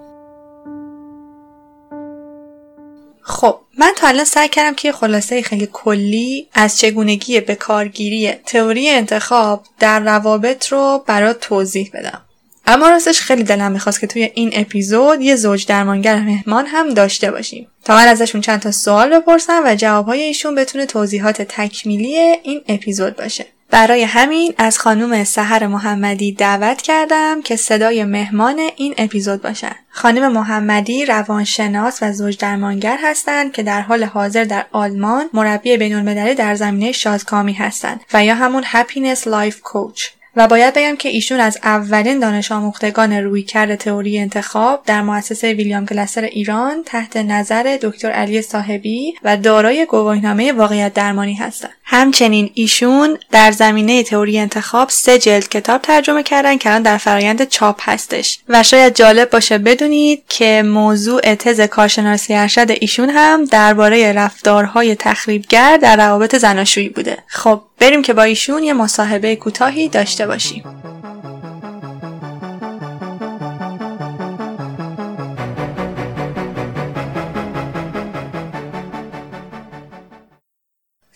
خب 3.21 3.59
من 3.77 3.91
تا 3.97 4.07
الان 4.07 4.25
سعی 4.25 4.49
کردم 4.49 4.75
که 4.75 4.91
خلاصه 4.91 5.41
خیلی 5.41 5.69
کلی 5.73 6.47
از 6.53 6.79
چگونگی 6.79 7.39
به 7.39 7.55
کارگیری 7.55 8.31
تئوری 8.31 8.89
انتخاب 8.89 9.63
در 9.79 9.99
روابط 9.99 10.67
رو 10.67 11.03
برات 11.07 11.39
توضیح 11.39 11.91
بدم. 11.93 12.22
اما 12.67 12.89
راستش 12.89 13.21
خیلی 13.21 13.43
دلم 13.43 13.71
می‌خواست 13.71 13.99
که 13.99 14.07
توی 14.07 14.31
این 14.33 14.51
اپیزود 14.53 15.21
یه 15.21 15.35
زوج 15.35 15.65
درمانگر 15.65 16.19
مهمان 16.19 16.65
هم 16.65 16.89
داشته 16.89 17.31
باشیم 17.31 17.67
تا 17.83 17.95
من 17.95 18.07
ازشون 18.07 18.41
چند 18.41 18.59
تا 18.59 18.71
سوال 18.71 19.19
بپرسم 19.19 19.61
و 19.65 19.75
جوابهای 19.75 20.21
ایشون 20.21 20.55
بتونه 20.55 20.85
توضیحات 20.85 21.41
تکمیلی 21.41 22.17
این 22.43 22.61
اپیزود 22.67 23.15
باشه 23.15 23.45
برای 23.73 24.03
همین 24.03 24.53
از 24.57 24.79
خانم 24.79 25.23
سحر 25.23 25.67
محمدی 25.67 26.31
دعوت 26.31 26.81
کردم 26.81 27.41
که 27.41 27.55
صدای 27.55 28.03
مهمان 28.03 28.59
این 28.75 28.93
اپیزود 28.97 29.41
باشن. 29.41 29.75
خانم 29.89 30.31
محمدی 30.31 31.05
روانشناس 31.05 31.99
و 32.03 32.11
زوج 32.11 32.37
درمانگر 32.37 32.97
هستند 33.03 33.51
که 33.51 33.63
در 33.63 33.81
حال 33.81 34.03
حاضر 34.03 34.43
در 34.43 34.65
آلمان 34.71 35.29
مربی 35.33 35.77
بین‌المللی 35.77 36.35
در 36.35 36.55
زمینه 36.55 36.91
شادکامی 36.91 37.53
هستند 37.53 38.01
و 38.13 38.25
یا 38.25 38.35
همون 38.35 38.63
happiness 38.65 39.27
life 39.27 39.61
coach. 39.61 40.09
و 40.35 40.47
باید 40.47 40.73
بگم 40.73 40.95
که 40.95 41.09
ایشون 41.09 41.39
از 41.39 41.59
اولین 41.63 42.19
دانش 42.19 42.51
آموختگان 42.51 43.13
رویکرد 43.13 43.75
تئوری 43.75 44.19
انتخاب 44.19 44.81
در 44.85 45.01
مؤسسه 45.01 45.53
ویلیام 45.53 45.85
گلسر 45.85 46.21
ایران 46.21 46.83
تحت 46.85 47.17
نظر 47.17 47.77
دکتر 47.81 48.11
علی 48.11 48.41
صاحبی 48.41 49.13
و 49.23 49.37
دارای 49.37 49.85
گواهینامه 49.85 50.51
واقعیت 50.51 50.93
درمانی 50.93 51.33
هستند. 51.33 51.71
همچنین 51.85 52.49
ایشون 52.53 53.17
در 53.31 53.51
زمینه 53.51 54.03
تئوری 54.03 54.39
انتخاب 54.39 54.89
سه 54.89 55.19
جلد 55.19 55.49
کتاب 55.49 55.81
ترجمه 55.81 56.23
کردن 56.23 56.57
که 56.57 56.69
الان 56.69 56.81
در 56.81 56.97
فرایند 56.97 57.47
چاپ 57.47 57.79
هستش 57.81 58.39
و 58.49 58.63
شاید 58.63 58.95
جالب 58.95 59.29
باشه 59.29 59.57
بدونید 59.57 60.23
که 60.29 60.63
موضوع 60.65 61.35
تز 61.35 61.61
کارشناسی 61.61 62.33
ارشد 62.33 62.67
ایشون 62.69 63.09
هم 63.09 63.45
درباره 63.45 64.13
رفتارهای 64.13 64.95
تخریبگر 64.95 65.77
در 65.77 65.95
روابط 65.95 66.35
زناشویی 66.35 66.89
بوده. 66.89 67.17
خب 67.27 67.61
بریم 67.79 68.01
که 68.01 68.13
با 68.13 68.23
ایشون 68.23 68.63
یه 68.63 68.73
مصاحبه 68.73 69.35
کوتاهی 69.35 69.89
داشته 69.89 70.27
باشیم. 70.27 70.63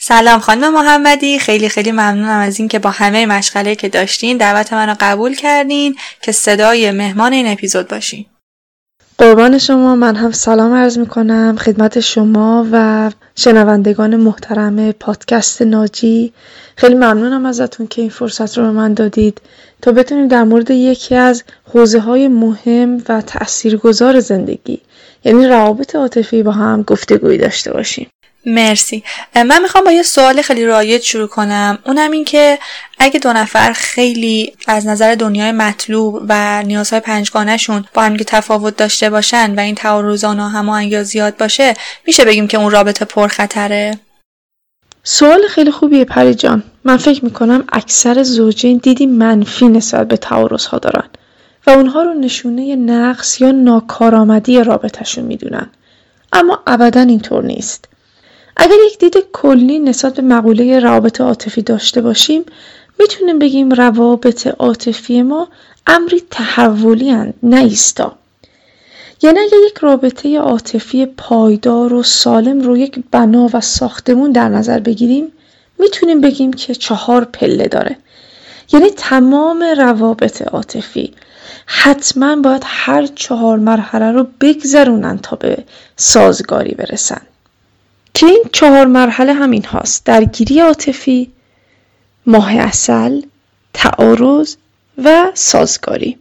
سلام 0.08 0.40
خانم 0.40 0.74
محمدی. 0.74 1.40
خیلی 1.40 1.70
خیلی 1.70 1.92
ممنونم 1.92 2.40
از 2.40 2.60
اینکه 2.60 2.80
با 2.80 2.90
همه 2.90 3.26
مشغله 3.26 3.76
که 3.76 3.90
داشتین 3.90 4.38
دعوت 4.38 4.74
منو 4.74 4.96
قبول 5.00 5.36
کردین 5.36 5.96
که 6.22 6.32
صدای 6.32 6.92
مهمان 6.92 7.34
این 7.34 7.48
اپیزود 7.48 7.88
باشین. 7.88 8.26
قربان 9.20 9.58
شما 9.58 9.96
من 9.96 10.16
هم 10.16 10.32
سلام 10.32 10.74
عرض 10.74 10.98
می 10.98 11.06
کنم 11.06 11.56
خدمت 11.60 12.00
شما 12.00 12.68
و 12.72 13.12
شنوندگان 13.36 14.16
محترم 14.16 14.92
پادکست 14.92 15.62
ناجی. 15.62 16.34
خیلی 16.76 16.96
ممنونم 16.96 17.46
ازتون 17.46 17.88
که 17.88 18.02
این 18.02 18.10
فرصت 18.10 18.58
رو 18.58 18.64
به 18.64 18.72
من 18.72 18.94
دادید 18.94 19.42
تا 19.82 19.92
بتونیم 19.92 20.28
در 20.28 20.44
مورد 20.44 20.72
یکی 20.72 21.16
از 21.16 21.44
حوزه 21.74 22.00
های 22.00 22.28
مهم 22.28 23.04
و 23.10 23.22
تاثیرگذار 23.22 24.20
زندگی 24.20 24.82
یعنی 25.24 25.48
روابط 25.48 25.96
عاطفی 25.96 26.44
با 26.44 26.52
هم 26.52 26.82
گفتگویی 26.82 27.38
داشته 27.38 27.74
باشیم. 27.74 28.08
مرسی. 28.48 29.04
من 29.36 29.62
می‌خوام 29.62 29.84
با 29.84 29.92
یه 29.92 30.04
سوال 30.04 30.42
خیلی 30.42 30.66
رایج 30.66 31.04
شروع 31.04 31.28
کنم. 31.28 31.80
اونم 31.86 32.12
این 32.12 32.26
که 32.26 32.60
اگه 33.00 33.20
دو 33.20 33.34
نفر 33.34 33.74
خیلی 33.74 34.54
از 34.68 34.88
نظر 34.88 35.16
دنیای 35.16 35.52
مطلوب 35.52 36.22
و 36.30 36.64
نیازهای 36.64 37.00
پنجگانهشون 37.00 37.86
با 37.94 38.02
هم 38.02 38.18
تفاوت 38.18 38.78
داشته 38.78 39.10
باشن 39.10 39.56
و 39.56 39.60
این 39.60 39.76
تعارض 39.76 40.24
و 40.24 40.34
ناهماهنگی 40.34 41.04
زیاد 41.04 41.38
باشه 41.38 41.74
میشه 42.08 42.26
بگیم 42.26 42.48
که 42.48 42.58
اون 42.58 42.72
رابطه 42.72 43.06
پرخطره؟ 43.06 44.00
سوال 45.04 45.48
خیلی 45.48 45.72
خوبیه 45.72 46.06
پری 46.06 46.36
جان. 46.36 46.64
من 46.84 46.98
فکر 46.98 47.26
می‌کنم 47.26 47.64
اکثر 47.72 48.24
زوجین 48.24 48.78
دیدی 48.78 49.06
منفی 49.06 49.68
نسبت 49.68 50.08
به 50.08 50.18
تعارض 50.18 50.66
ها 50.66 50.78
دارن 50.78 51.10
و 51.68 51.70
اونها 51.70 52.04
رو 52.04 52.14
نشونه 52.14 52.76
نقص 52.76 53.42
یا 53.42 53.52
ناکارآمدی 53.52 54.64
رابطهشون 54.64 55.24
می‌دونن. 55.24 55.70
اما 56.34 56.64
ابدا 56.68 57.02
اینطور 57.02 57.44
نیست. 57.44 57.88
اگر 58.58 58.76
یک 58.86 59.00
دید 59.00 59.18
کلی 59.34 59.80
نسبت 59.80 60.14
به 60.14 60.22
مقوله 60.22 60.80
روابط 60.80 61.22
عاطفی 61.22 61.62
داشته 61.62 62.02
باشیم 62.02 62.46
می‌تونیم 63.00 63.40
بگیم 63.40 63.72
روابط 63.72 64.48
عاطفی 64.48 65.22
ما 65.22 65.48
امری 65.88 66.24
تحولی 66.32 67.10
هن 67.10 67.34
نه 67.44 67.64
ایستا. 67.64 68.16
یعنی 69.22 69.40
اگر 69.40 69.58
یک 69.66 69.78
رابطه 69.78 70.40
عاطفی 70.40 71.06
پایدار 71.06 71.94
و 71.94 72.04
سالم 72.04 72.62
رو 72.62 72.78
یک 72.78 73.00
بنا 73.12 73.50
و 73.54 73.62
ساختمون 73.62 74.32
در 74.32 74.50
نظر 74.50 74.80
بگیریم 74.80 75.32
می‌تونیم 75.80 76.22
بگیم 76.22 76.54
که 76.54 76.76
چهار 76.76 77.26
پله 77.26 77.68
داره. 77.68 77.98
یعنی 78.74 78.90
تمام 78.90 79.64
روابط 79.64 80.42
عاطفی 80.42 81.14
حتما 81.66 82.36
باید 82.36 82.64
هر 82.66 83.06
چهار 83.06 83.58
مرحله 83.58 84.12
رو 84.12 84.28
بگذرونن 84.42 85.18
تا 85.18 85.36
به 85.36 85.58
سازگاری 85.96 86.74
برسن. 86.74 87.22
که 88.18 88.26
این 88.26 88.44
چهار 88.52 88.86
مرحله 88.86 89.34
همین 89.34 89.66
هاست. 89.66 90.06
درگیری 90.06 90.60
عاطفی 90.60 91.32
ماه 92.26 92.56
اصل 92.58 93.22
تعارض 93.74 94.56
و 95.04 95.32
سازگاری. 95.34 96.18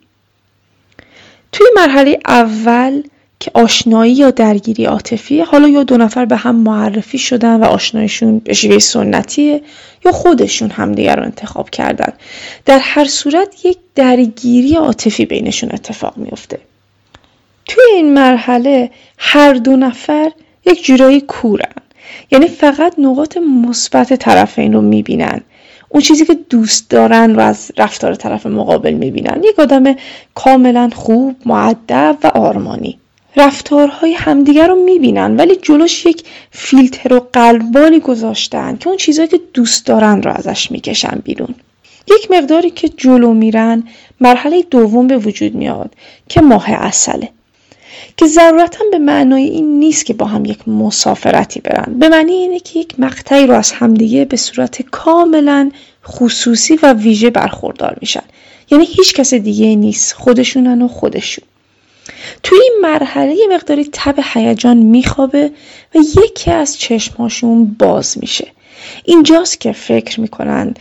توی 1.52 1.66
مرحله 1.76 2.18
اول 2.26 3.02
که 3.40 3.50
آشنایی 3.54 4.12
یا 4.12 4.30
درگیری 4.30 4.84
عاطفی 4.84 5.40
حالا 5.40 5.68
یا 5.68 5.82
دو 5.82 5.96
نفر 5.96 6.24
به 6.24 6.36
هم 6.36 6.56
معرفی 6.56 7.18
شدن 7.18 7.60
و 7.60 7.64
آشنایشون 7.64 8.38
به 8.38 8.54
شیوه 8.54 8.78
سنتیه 8.78 9.62
یا 10.04 10.12
خودشون 10.12 10.70
همدیگر 10.70 11.16
رو 11.16 11.22
انتخاب 11.22 11.70
کردن. 11.70 12.12
در 12.64 12.78
هر 12.78 13.04
صورت 13.04 13.64
یک 13.64 13.78
درگیری 13.94 14.74
عاطفی 14.74 15.26
بینشون 15.26 15.70
اتفاق 15.72 16.16
میفته. 16.16 16.58
توی 17.66 17.84
این 17.94 18.14
مرحله 18.14 18.90
هر 19.18 19.52
دو 19.52 19.76
نفر 19.76 20.30
یک 20.66 20.84
جورایی 20.84 21.20
کورن. 21.20 21.85
یعنی 22.30 22.48
فقط 22.48 22.94
نقاط 22.98 23.36
مثبت 23.36 24.14
طرفین 24.14 24.72
رو 24.72 24.80
می‌بینن. 24.80 25.40
اون 25.88 26.02
چیزی 26.02 26.24
که 26.24 26.34
دوست 26.50 26.90
دارن 26.90 27.34
رو 27.34 27.40
از 27.40 27.72
رفتار 27.76 28.14
طرف 28.14 28.46
مقابل 28.46 28.92
می‌بینن. 28.92 29.42
یک 29.44 29.58
آدم 29.58 29.96
کاملا 30.34 30.90
خوب 30.94 31.36
معدب 31.46 32.16
و 32.24 32.26
آرمانی. 32.26 32.98
رفتارهای 33.36 34.12
همدیگر 34.12 34.66
رو 34.66 34.84
می‌بینن 34.84 35.36
ولی 35.36 35.56
جلوش 35.56 36.06
یک 36.06 36.24
فیلتر 36.50 37.14
و 37.14 37.26
قلبانی 37.32 38.00
گذاشتن 38.00 38.76
که 38.76 38.88
اون 38.88 38.96
چیزهایی 38.96 39.28
که 39.28 39.40
دوست 39.54 39.86
دارن 39.86 40.22
رو 40.22 40.30
ازش 40.30 40.70
می‌کشن 40.70 41.22
بیرون. 41.24 41.54
یک 42.08 42.30
مقداری 42.30 42.70
که 42.70 42.88
جلو 42.88 43.32
میرن 43.34 43.82
مرحله 44.20 44.62
دوم 44.70 45.06
به 45.06 45.18
وجود 45.18 45.54
میاد 45.54 45.90
که 46.28 46.40
ماه 46.40 46.70
اصله. 46.70 47.28
که 48.16 48.26
ضرورتا 48.26 48.84
به 48.90 48.98
معنای 48.98 49.44
این 49.44 49.78
نیست 49.78 50.06
که 50.06 50.14
با 50.14 50.26
هم 50.26 50.44
یک 50.44 50.68
مسافرتی 50.68 51.60
برن. 51.60 51.98
به 51.98 52.08
معنی 52.08 52.32
اینه 52.32 52.60
که 52.60 52.78
یک 52.78 53.00
مقطعی 53.00 53.46
رو 53.46 53.54
از 53.54 53.72
همدیگه 53.72 54.24
به 54.24 54.36
صورت 54.36 54.82
کاملا 54.82 55.70
خصوصی 56.06 56.78
و 56.82 56.92
ویژه 56.92 57.30
برخوردار 57.30 57.96
میشن. 58.00 58.22
یعنی 58.70 58.84
هیچ 58.84 59.14
کس 59.14 59.34
دیگه 59.34 59.76
نیست. 59.76 60.14
خودشونن 60.14 60.82
و 60.82 60.88
خودشون. 60.88 61.44
توی 62.42 62.58
این 62.62 62.72
مرحله 62.82 63.34
یه 63.34 63.46
مقداری 63.50 63.88
تب 63.92 64.14
هیجان 64.34 64.76
میخوابه 64.76 65.50
و 65.94 65.98
یکی 66.24 66.50
از 66.50 66.78
چشمهاشون 66.78 67.76
باز 67.78 68.18
میشه. 68.20 68.48
اینجاست 69.04 69.60
که 69.60 69.72
فکر 69.72 70.20
می‌کنن 70.20 70.74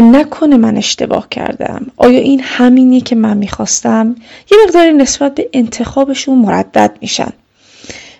نکنه 0.00 0.56
من 0.56 0.76
اشتباه 0.76 1.28
کردم. 1.28 1.86
آیا 1.96 2.18
این 2.18 2.40
همینی 2.44 3.00
که 3.00 3.16
من 3.16 3.36
می‌خواستم؟ 3.36 4.16
یه 4.52 4.58
مقداری 4.64 4.92
نسبت 4.92 5.34
به 5.34 5.48
انتخابشون 5.52 6.38
مردد 6.38 6.96
میشن. 7.00 7.32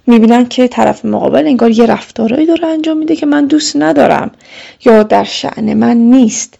می‌بینن 0.06 0.48
که 0.48 0.68
طرف 0.68 1.04
مقابل 1.04 1.46
انگار 1.46 1.70
یه 1.70 1.86
رفتارهایی 1.86 2.46
داره 2.46 2.66
انجام 2.66 2.96
میده 2.98 3.16
که 3.16 3.26
من 3.26 3.46
دوست 3.46 3.76
ندارم 3.76 4.30
یا 4.84 5.02
در 5.02 5.24
شعن 5.24 5.74
من 5.74 5.96
نیست. 5.96 6.58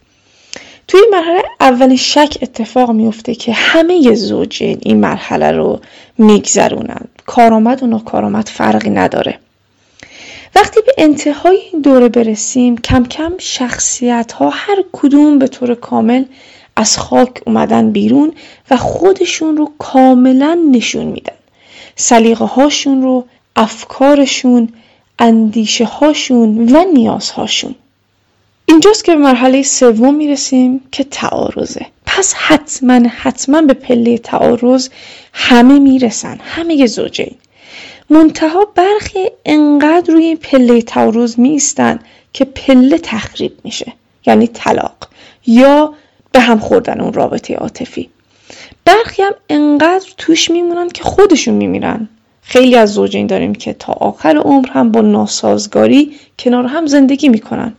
توی 0.89 1.01
این 1.01 1.11
مرحله 1.13 1.43
اولین 1.61 1.97
شک 1.97 2.39
اتفاق 2.43 2.91
میفته 2.91 3.35
که 3.35 3.53
همه 3.53 4.15
زوجین 4.15 4.79
این 4.83 5.01
مرحله 5.01 5.53
رو 5.53 5.81
میگذرونن. 6.19 7.05
کارآمد 7.27 7.83
و 7.83 7.87
ناکارآمد 7.87 8.49
فرقی 8.49 8.91
نداره. 8.91 9.39
وقتی 10.55 10.81
به 10.87 10.95
انتهای 10.99 11.57
این 11.73 11.83
دوره 11.83 12.09
برسیم 12.09 12.77
کم 12.77 13.05
کم 13.05 13.33
شخصیت 13.39 14.33
ها 14.33 14.51
هر 14.51 14.85
کدوم 14.93 15.39
به 15.39 15.49
طور 15.49 15.75
کامل 15.75 16.25
از 16.77 16.99
خاک 16.99 17.43
اومدن 17.47 17.91
بیرون 17.91 18.33
و 18.71 18.77
خودشون 18.77 19.57
رو 19.57 19.73
کاملا 19.79 20.59
نشون 20.73 21.05
میدن. 21.05 21.35
سلیقه 21.97 22.45
هاشون 22.45 23.03
رو 23.03 23.25
افکارشون 23.57 24.69
اندیشه 25.19 25.85
هاشون 25.85 26.69
و 26.69 26.85
نیازهاشون. 26.85 27.75
اینجاست 28.67 29.05
که 29.05 29.13
به 29.13 29.19
مرحله 29.19 29.63
سوم 29.63 30.15
می‌رسیم 30.15 30.81
که 30.93 31.05
تعارضه. 31.05 31.87
پس 32.07 32.35
حتما 32.35 33.01
حتما 33.09 33.63
به 33.63 33.75
پله 33.75 34.19
تعارض 34.19 34.89
همه 35.33 35.79
می‌رسن 35.79 36.41
همه 36.43 36.87
زوجین. 36.87 37.35
منتها 38.13 38.65
برخی 38.75 39.31
انقدر 39.45 40.15
روی 40.15 40.37
پله 40.37 40.83
تعارض 40.83 41.39
میستن 41.39 41.99
که 42.33 42.45
پله 42.45 42.99
تخریب 42.99 43.53
میشه 43.65 43.93
یعنی 44.27 44.47
طلاق 44.47 44.97
یا 45.47 45.95
به 46.33 46.41
هم 46.41 46.59
خوردن 46.59 47.01
اون 47.01 47.13
رابطه 47.13 47.55
عاطفی. 47.55 48.11
برخی 48.85 49.23
هم 49.23 49.35
انقدر 49.49 50.11
توش 50.19 50.51
میمونن 50.51 50.89
که 50.89 51.05
خودشون 51.05 51.55
میمیرن. 51.55 52.09
خیلی 52.43 52.77
از 52.77 52.93
زوجین 52.93 53.27
داریم 53.27 53.55
که 53.55 53.73
تا 53.73 53.93
آخر 53.93 54.37
عمر 54.37 54.69
هم 54.69 54.93
با 54.93 55.01
ناسازگاری 55.01 56.17
کنار 56.39 56.67
هم 56.67 56.87
زندگی 56.87 57.29
می‌کنن. 57.29 57.73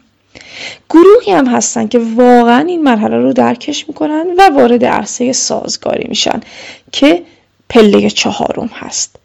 گروهی 0.89 1.31
هم 1.31 1.47
هستن 1.47 1.87
که 1.87 2.01
واقعا 2.15 2.59
این 2.59 2.83
مرحله 2.83 3.17
رو 3.17 3.33
درکش 3.33 3.87
می‌کنن 3.87 4.27
و 4.37 4.49
وارد 4.49 4.85
عرصه 4.85 5.33
سازگاری 5.33 6.05
میشن 6.07 6.41
که 6.91 7.23
پله 7.69 8.09
چهارم 8.09 8.69
هست. 8.73 9.22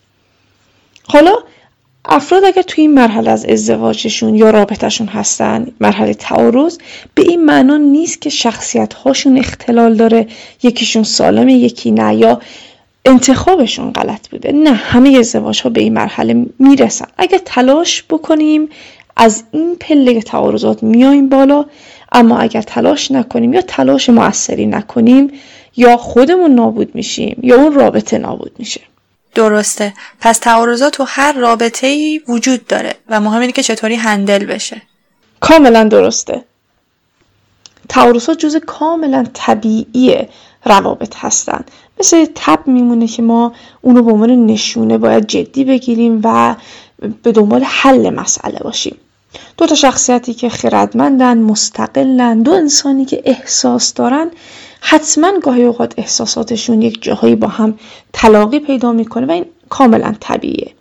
حالا 1.10 1.32
افراد 2.04 2.44
اگر 2.44 2.62
توی 2.62 2.82
این 2.82 2.94
مرحله 2.94 3.30
از 3.30 3.44
ازدواجشون 3.44 4.34
یا 4.34 4.50
رابطهشون 4.50 5.06
هستن 5.06 5.66
مرحله 5.80 6.14
تعارض 6.14 6.78
به 7.14 7.22
این 7.22 7.44
معنا 7.44 7.76
نیست 7.76 8.20
که 8.20 8.30
شخصیت 8.30 8.94
هاشون 8.94 9.38
اختلال 9.38 9.94
داره 9.94 10.26
یکیشون 10.62 11.02
سالمه 11.02 11.52
یکی 11.52 11.90
نه 11.90 12.14
یا 12.14 12.40
انتخابشون 13.04 13.92
غلط 13.92 14.28
بوده. 14.28 14.52
نه 14.52 14.72
همه 14.72 15.16
ازدواج 15.18 15.62
ها 15.62 15.70
به 15.70 15.80
این 15.80 15.92
مرحله 15.92 16.46
می‌رسن. 16.58 17.06
اگر 17.18 17.38
تلاش 17.44 18.04
بکنیم 18.10 18.68
از 19.16 19.44
این 19.52 19.76
پله 19.80 20.22
تعارضات 20.22 20.82
میایم 20.82 21.28
بالا 21.28 21.64
اما 22.12 22.38
اگر 22.38 22.62
تلاش 22.62 23.10
نکنیم 23.10 23.52
یا 23.52 23.62
تلاش 23.62 24.10
موثری 24.10 24.66
نکنیم 24.66 25.30
یا 25.76 25.96
خودمون 25.96 26.54
نابود 26.54 26.94
میشیم 26.94 27.40
یا 27.42 27.56
اون 27.56 27.72
رابطه 27.72 28.18
نابود 28.18 28.52
میشه. 28.58 28.80
درسته. 29.34 29.94
پس 30.20 30.38
تعارضات 30.38 30.92
تو 30.92 31.04
هر 31.08 31.32
رابطه 31.32 31.86
ای 31.86 32.20
وجود 32.28 32.66
داره 32.66 32.94
و 33.08 33.20
مهم 33.20 33.40
اینه 33.40 33.52
که 33.52 33.62
چطوری 33.62 33.94
هندل 33.94 34.44
بشه. 34.44 34.82
کاملا 35.40 35.84
درسته. 35.84 36.44
تعارض 37.88 38.26
ها 38.26 38.34
جز 38.34 38.56
کاملا 38.56 39.26
طبیعی 39.34 40.28
روابط 40.64 41.14
هستن. 41.16 41.64
مثل 42.00 42.26
تب 42.34 42.66
میمونه 42.66 43.06
که 43.06 43.22
ما 43.22 43.52
اونو 43.80 44.02
به 44.02 44.12
عنوان 44.12 44.46
نشونه 44.46 44.98
باید 44.98 45.26
جدی 45.26 45.64
بگیریم 45.64 46.20
و 46.24 46.54
به 47.22 47.32
دنبال 47.32 47.64
حل 47.64 48.10
مسئله 48.10 48.58
باشیم. 48.58 48.96
دو 49.56 49.66
تا 49.66 49.74
شخصیتی 49.74 50.34
که 50.34 50.48
خردمندن 50.48 51.38
مستقلن 51.38 52.42
دو 52.42 52.52
انسانی 52.52 53.04
که 53.04 53.22
احساس 53.24 53.94
دارن 53.94 54.30
حتما 54.80 55.32
گاهی 55.42 55.64
اوقات 55.64 55.94
احساساتشون 55.96 56.82
یک 56.82 57.02
جاهایی 57.02 57.36
با 57.36 57.48
هم 57.48 57.78
تلاقی 58.12 58.58
پیدا 58.58 58.92
می‌کنه 58.92 59.26
و 59.26 59.30
این 59.30 59.44
کاملا 59.68 60.14
طبیعیه. 60.20 60.72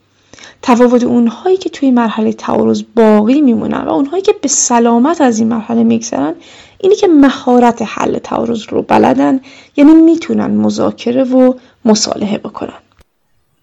تفاوت 0.62 1.04
اونهایی 1.04 1.58
که 1.58 1.70
توی 1.70 1.92
مرحله 1.92 2.34
تعارض 2.34 2.84
باقی 2.96 3.42
میمونن 3.42 3.82
و 3.82 3.90
اونهایی 3.90 4.24
که 4.24 4.36
به 4.42 4.48
سلامت 4.48 5.22
از 5.22 5.40
این 5.40 5.48
مرحله 5.48 5.84
میگذرن 5.84 6.34
اینی 6.78 6.96
که 6.96 7.08
مهارت 7.08 7.82
حل 7.86 8.18
تعارض 8.18 8.64
رو 8.70 8.82
بلدن 8.82 9.40
یعنی 9.78 9.94
می‌تونن 9.94 10.52
مذاکره 10.52 11.24
و 11.24 11.54
مصالحه 11.86 12.38
بکنن. 12.38 12.80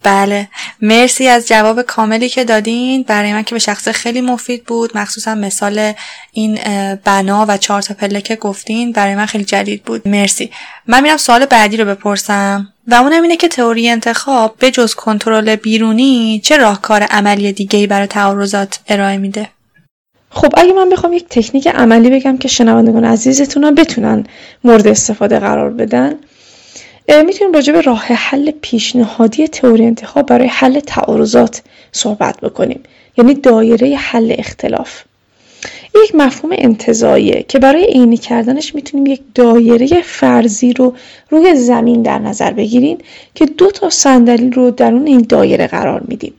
بله. 0.04 0.48
مرسی 0.82 1.28
از 1.28 1.48
جواب 1.48 1.82
کاملی 1.82 2.28
که 2.28 2.44
دادین. 2.44 3.02
برای 3.02 3.32
من 3.32 3.42
که 3.42 3.54
به 3.54 3.58
شخص 3.58 3.88
خیلی 3.88 4.20
مفید 4.20 4.64
بود. 4.64 4.96
مخصوصا 4.96 5.34
مثال 5.34 5.92
این 6.32 6.58
بنا 7.04 7.46
و 7.48 7.56
چهار 7.56 7.82
تا 7.82 7.94
پله 7.94 8.20
که 8.20 8.36
گفتین 8.36 8.92
برای 8.92 9.14
من 9.14 9.26
خیلی 9.26 9.44
جدید 9.44 9.82
بود. 9.82 10.08
مرسی. 10.08 10.50
من 10.86 11.02
میرم 11.02 11.16
سوال 11.16 11.46
بعدی 11.46 11.76
رو 11.76 11.84
بپرسم 11.84 12.68
و 12.86 12.94
اونم 12.94 13.22
اینه 13.22 13.36
که 13.36 13.48
تئوری 13.48 13.88
انتخاب 13.88 14.54
به 14.58 14.70
جز 14.70 14.94
کنترل 14.94 15.56
بیرونی 15.56 16.40
چه 16.44 16.56
راهکار 16.56 17.02
عملی 17.02 17.52
دیگه 17.52 17.78
ای 17.78 17.86
برای 17.86 18.06
تعارضات 18.06 18.80
ارائه 18.88 19.18
میده؟ 19.18 19.48
خب 20.30 20.52
اگه 20.56 20.72
من 20.72 20.88
بخوام 20.88 21.12
یک 21.12 21.26
تکنیک 21.30 21.68
عملی 21.68 22.10
بگم 22.10 22.36
که 22.38 22.48
شنوندگان 22.48 23.04
عزیزتون 23.04 23.74
بتونن 23.74 24.26
مورد 24.64 24.86
استفاده 24.86 25.38
قرار 25.38 25.70
بدن 25.70 26.14
می‌تونیم 27.08 27.54
راجع 27.54 27.72
به 27.72 27.80
راه 27.80 28.04
حل 28.04 28.50
پیشنهادی 28.50 29.48
تئوری 29.48 29.84
انتخاب 29.84 30.26
برای 30.26 30.46
حل 30.46 30.80
تعارضات 30.80 31.62
صحبت 31.92 32.40
بکنیم. 32.40 32.80
یعنی 33.18 33.34
دایره 33.34 33.96
حل 33.96 34.34
اختلاف. 34.38 35.02
یک 36.04 36.14
مفهوم 36.14 36.54
انتظاییه 36.58 37.44
که 37.48 37.58
برای 37.58 37.84
عینی 37.84 38.16
کردنش 38.16 38.74
می‌تونیم 38.74 39.06
یک 39.06 39.20
دایره 39.34 40.02
فرضی 40.02 40.72
رو 40.72 40.94
روی 41.30 41.54
زمین 41.54 42.02
در 42.02 42.18
نظر 42.18 42.50
بگیریم 42.50 42.98
که 43.34 43.46
دو 43.46 43.70
تا 43.70 43.90
صندلی 43.90 44.50
رو 44.50 44.70
درون 44.70 45.06
این 45.06 45.26
دایره 45.28 45.66
قرار 45.66 46.02
میدیم. 46.08 46.32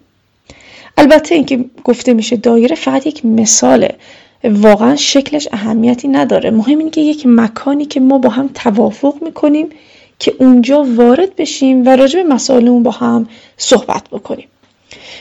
البته 0.97 1.35
اینکه 1.35 1.65
گفته 1.83 2.13
میشه 2.13 2.35
دایره 2.35 2.75
فقط 2.75 3.07
یک 3.07 3.25
مثاله. 3.25 3.95
واقعا 4.43 4.95
شکلش 4.95 5.47
اهمیتی 5.51 6.07
نداره. 6.07 6.51
مهم 6.51 6.77
اینه 6.77 6.91
که 6.91 7.01
یک 7.01 7.23
مکانی 7.25 7.85
که 7.85 7.99
ما 7.99 8.17
با 8.17 8.29
هم 8.29 8.49
توافق 8.53 9.15
می‌کنیم 9.21 9.69
که 10.19 10.35
اونجا 10.39 10.85
وارد 10.95 11.35
بشیم 11.35 11.87
و 11.87 11.95
راجع 11.95 12.23
به 12.23 12.29
مسائل 12.29 12.67
اون 12.67 12.83
با 12.83 12.91
هم 12.91 13.27
صحبت 13.57 14.09
بکنیم. 14.09 14.47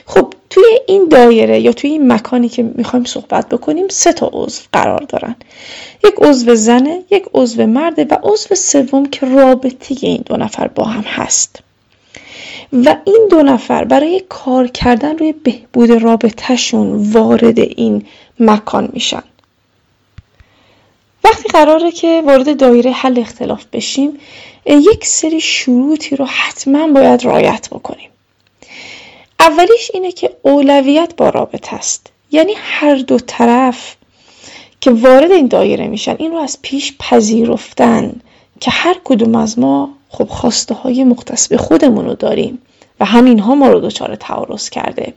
خب 0.07 0.35
توی 0.51 0.65
این 0.87 1.09
دایره 1.09 1.61
یا 1.61 1.73
توی 1.73 1.91
این 1.91 2.13
مکانی 2.13 2.49
که 2.49 2.63
می‌خوایم 2.63 3.05
صحبت 3.05 3.49
بکنیم 3.49 3.89
سه 3.89 4.13
تا 4.13 4.31
عضو 4.33 4.63
قرار 4.73 5.03
دارن. 5.09 5.37
یک 6.05 6.15
عضو 6.19 6.55
زنه 6.55 7.03
یک 7.11 7.25
عضو 7.35 7.67
مرده 7.67 8.05
و 8.05 8.17
عضو 8.23 8.55
سوم 8.55 9.07
که 9.07 9.27
رابطه 9.27 9.95
این 10.01 10.23
دو 10.27 10.37
نفر 10.37 10.69
با 10.69 10.85
هم 10.85 11.05
هست. 11.07 11.59
و 12.73 12.97
این 13.05 13.29
دو 13.31 13.43
نفر 13.43 13.85
برای 13.85 14.23
کار 14.29 14.67
کردن 14.67 15.19
روی 15.19 15.33
بهبود 15.33 15.91
رابطهشون 15.91 17.13
وارد 17.13 17.59
این 17.59 18.03
مکان 18.41 18.89
میشن. 18.93 19.23
وقتی 21.25 21.49
قراره 21.49 21.93
که 21.93 22.23
وارد 22.27 22.57
دایره 22.61 22.91
حل 22.91 23.19
اختلاف 23.19 23.65
بشیم 23.73 24.19
یک 24.67 25.07
سری 25.07 25.41
شروطی 25.41 26.17
رو 26.17 26.25
حتما 26.25 26.87
باید 26.87 27.27
رعایت 27.27 27.69
بکنیم. 27.71 28.11
اولیش 29.41 29.91
اینه 29.95 30.13
که 30.13 30.37
اولویت 30.43 31.17
با 31.17 31.29
رابطه 31.29 31.77
است. 31.77 32.11
یعنی 32.31 32.53
هر 32.57 32.95
دو 32.95 33.19
طرف 33.19 33.97
که 34.81 34.91
وارد 34.91 35.31
این 35.31 35.47
دایره 35.47 35.87
میشن 35.87 36.17
این 36.19 36.33
رو 36.33 36.39
از 36.39 36.59
پیش 36.63 36.95
پذیرفتن 36.99 38.21
که 38.61 38.71
هر 38.71 38.97
کدوم 39.05 39.35
از 39.35 39.59
ما 39.59 39.89
خب 40.09 40.29
خواسته 40.29 40.75
های 40.75 41.05
مختص 41.05 41.49
به 41.49 41.57
خودمون 41.57 42.05
رو 42.05 42.15
داریم 42.15 42.59
و 43.01 43.05
همین 43.05 43.39
ها 43.39 43.55
ما 43.55 43.69
رو 43.69 43.81
دچار 43.81 44.15
تعارض 44.17 44.71
کرده. 44.71 45.15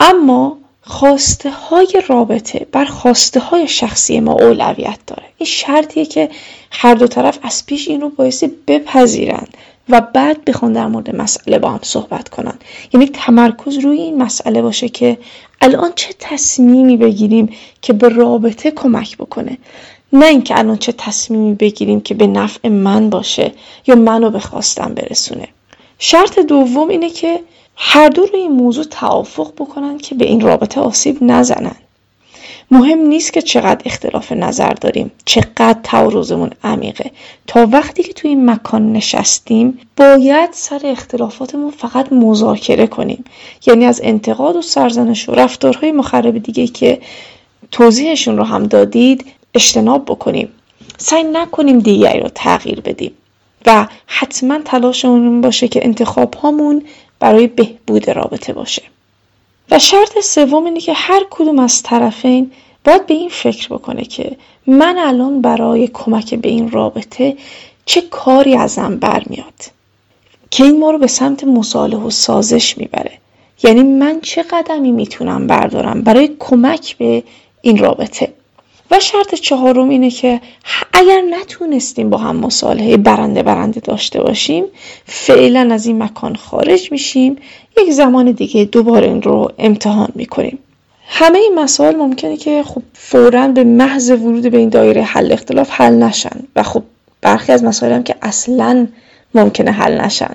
اما 0.00 0.58
خواسته 0.84 1.50
های 1.50 2.02
رابطه 2.08 2.66
بر 2.72 2.84
خواسته 2.84 3.40
های 3.40 3.68
شخصی 3.68 4.20
ما 4.20 4.32
اولویت 4.32 4.98
داره. 5.06 5.22
این 5.38 5.46
شرطیه 5.46 6.06
که 6.06 6.30
هر 6.70 6.94
دو 6.94 7.06
طرف 7.06 7.38
از 7.42 7.66
پیش 7.66 7.88
این 7.88 8.00
رو 8.00 8.08
بایستی 8.08 8.50
بپذیرند 8.66 9.56
و 9.88 10.00
بعد 10.00 10.44
بخوان 10.44 10.72
در 10.72 10.86
مورد 10.86 11.16
مسئله 11.16 11.58
با 11.58 11.70
هم 11.70 11.80
صحبت 11.82 12.28
کنن. 12.28 12.54
یعنی 12.92 13.06
تمرکز 13.06 13.78
روی 13.78 14.00
این 14.00 14.22
مسئله 14.22 14.62
باشه 14.62 14.88
که 14.88 15.18
الان 15.60 15.92
چه 15.96 16.14
تصمیمی 16.18 16.96
بگیریم 16.96 17.48
که 17.82 17.92
به 17.92 18.08
رابطه 18.08 18.70
کمک 18.70 19.16
بکنه. 19.16 19.58
نه 20.12 20.26
اینکه 20.26 20.58
الان 20.58 20.76
چه 20.76 20.92
تصمیمی 20.92 21.54
بگیریم 21.54 22.00
که 22.00 22.14
به 22.14 22.26
نفع 22.26 22.68
من 22.68 23.10
باشه 23.10 23.52
یا 23.86 23.94
منو 23.94 24.30
به 24.30 24.38
خواستم 24.38 24.94
برسونه. 24.94 25.48
شرط 25.98 26.38
دوم 26.38 26.88
اینه 26.88 27.10
که 27.10 27.40
هر 27.76 28.08
دو 28.08 28.26
روی 28.26 28.40
این 28.40 28.52
موضوع 28.52 28.84
توافق 28.84 29.52
بکنن 29.58 29.98
که 29.98 30.14
به 30.14 30.24
این 30.24 30.40
رابطه 30.40 30.80
آسیب 30.80 31.18
نزنن. 31.22 31.76
مهم 32.70 32.98
نیست 32.98 33.32
که 33.32 33.42
چقدر 33.42 33.82
اختلاف 33.84 34.32
نظر 34.32 34.72
داریم 34.72 35.12
چقدر 35.24 35.76
تعارضمون 35.82 36.50
عمیقه. 36.64 37.10
تا 37.46 37.66
وقتی 37.72 38.02
که 38.02 38.12
توی 38.12 38.30
این 38.30 38.50
مکان 38.50 38.92
نشستیم 38.92 39.78
باید 39.96 40.50
سر 40.52 40.80
اختلافاتمون 40.84 41.70
فقط 41.70 42.12
مذاکره 42.12 42.86
کنیم. 42.86 43.24
یعنی 43.66 43.84
از 43.84 44.00
انتقاد 44.04 44.56
و 44.56 44.62
سرزنش 44.62 45.28
و 45.28 45.32
رفتارهای 45.32 45.92
مخرب 45.92 46.38
دیگه 46.38 46.66
که 46.66 47.00
توضیحشون 47.70 48.36
رو 48.36 48.44
هم 48.44 48.66
دادید 48.66 49.24
اجتناب 49.54 50.04
بکنیم. 50.04 50.48
سعی 50.98 51.22
نکنیم 51.22 51.78
دیگری 51.78 52.20
رو 52.20 52.28
تغییر 52.34 52.80
بدیم. 52.80 53.12
و 53.66 53.86
حتما 54.06 54.58
تلاشمون 54.64 55.40
باشه 55.40 55.68
که 55.68 55.84
انتخاب 55.84 56.34
هامون 56.34 56.82
برای 57.22 57.46
بهبود 57.46 58.10
رابطه 58.10 58.52
باشه. 58.52 58.82
و 59.70 59.78
شرط 59.78 60.18
سوم 60.18 60.64
اینه 60.64 60.80
که 60.80 60.92
هر 60.92 61.22
کدوم 61.30 61.58
از 61.58 61.82
طرفین 61.82 62.52
باید 62.84 63.06
به 63.06 63.14
این 63.14 63.28
فکر 63.28 63.68
بکنه 63.68 64.04
که 64.04 64.36
من 64.66 64.98
الان 64.98 65.42
برای 65.42 65.88
کمک 65.88 66.34
به 66.34 66.48
این 66.48 66.70
رابطه 66.70 67.36
چه 67.86 68.00
کاری 68.00 68.56
ازم 68.56 68.96
برمیاد. 68.96 69.54
که 70.50 70.64
این 70.64 70.78
ما 70.78 70.90
رو 70.90 70.98
به 70.98 71.06
سمت 71.06 71.44
مصالح 71.44 71.96
و 71.96 72.10
سازش 72.10 72.78
می‌بره. 72.78 73.12
یعنی 73.64 73.82
من 73.82 74.20
چه 74.20 74.42
قدمی 74.42 74.92
می‌تونم 74.92 75.46
بردارم 75.46 76.02
برای 76.02 76.30
کمک 76.38 76.96
به 76.96 77.22
این 77.62 77.78
رابطه؟ 77.78 78.32
و 78.92 79.00
شرط 79.00 79.34
چهارم 79.34 79.88
اینه 79.88 80.10
که 80.10 80.40
اگر 80.92 81.20
نتونستیم 81.30 82.10
با 82.10 82.18
هم 82.18 82.36
مصالحه 82.36 82.96
برنده 82.96 83.42
برنده 83.42 83.80
داشته 83.80 84.20
باشیم 84.22 84.64
فعلا 85.06 85.68
از 85.72 85.86
این 85.86 86.02
مکان 86.02 86.34
خارج 86.34 86.92
میشیم 86.92 87.36
یک 87.78 87.90
زمان 87.92 88.30
دیگه 88.30 88.64
دوباره 88.64 89.06
این 89.06 89.22
رو 89.22 89.52
امتحان 89.58 90.08
می‌کنیم. 90.14 90.58
همه 91.06 91.38
این 91.38 91.54
مسائل 91.54 91.96
ممکنه 91.96 92.36
که 92.36 92.62
خب 92.62 92.82
فورا 92.92 93.48
به 93.48 93.64
محض 93.64 94.10
ورود 94.10 94.50
به 94.50 94.58
این 94.58 94.68
دایره 94.68 95.02
حل 95.02 95.32
اختلاف 95.32 95.70
حل 95.70 95.94
نشن 95.94 96.40
و 96.56 96.62
خب 96.62 96.82
برخی 97.20 97.52
از 97.52 97.64
مسائل 97.64 97.92
هم 97.92 98.02
که 98.02 98.14
اصلا 98.22 98.86
ممکنه 99.34 99.70
حل 99.70 100.00
نشن. 100.00 100.34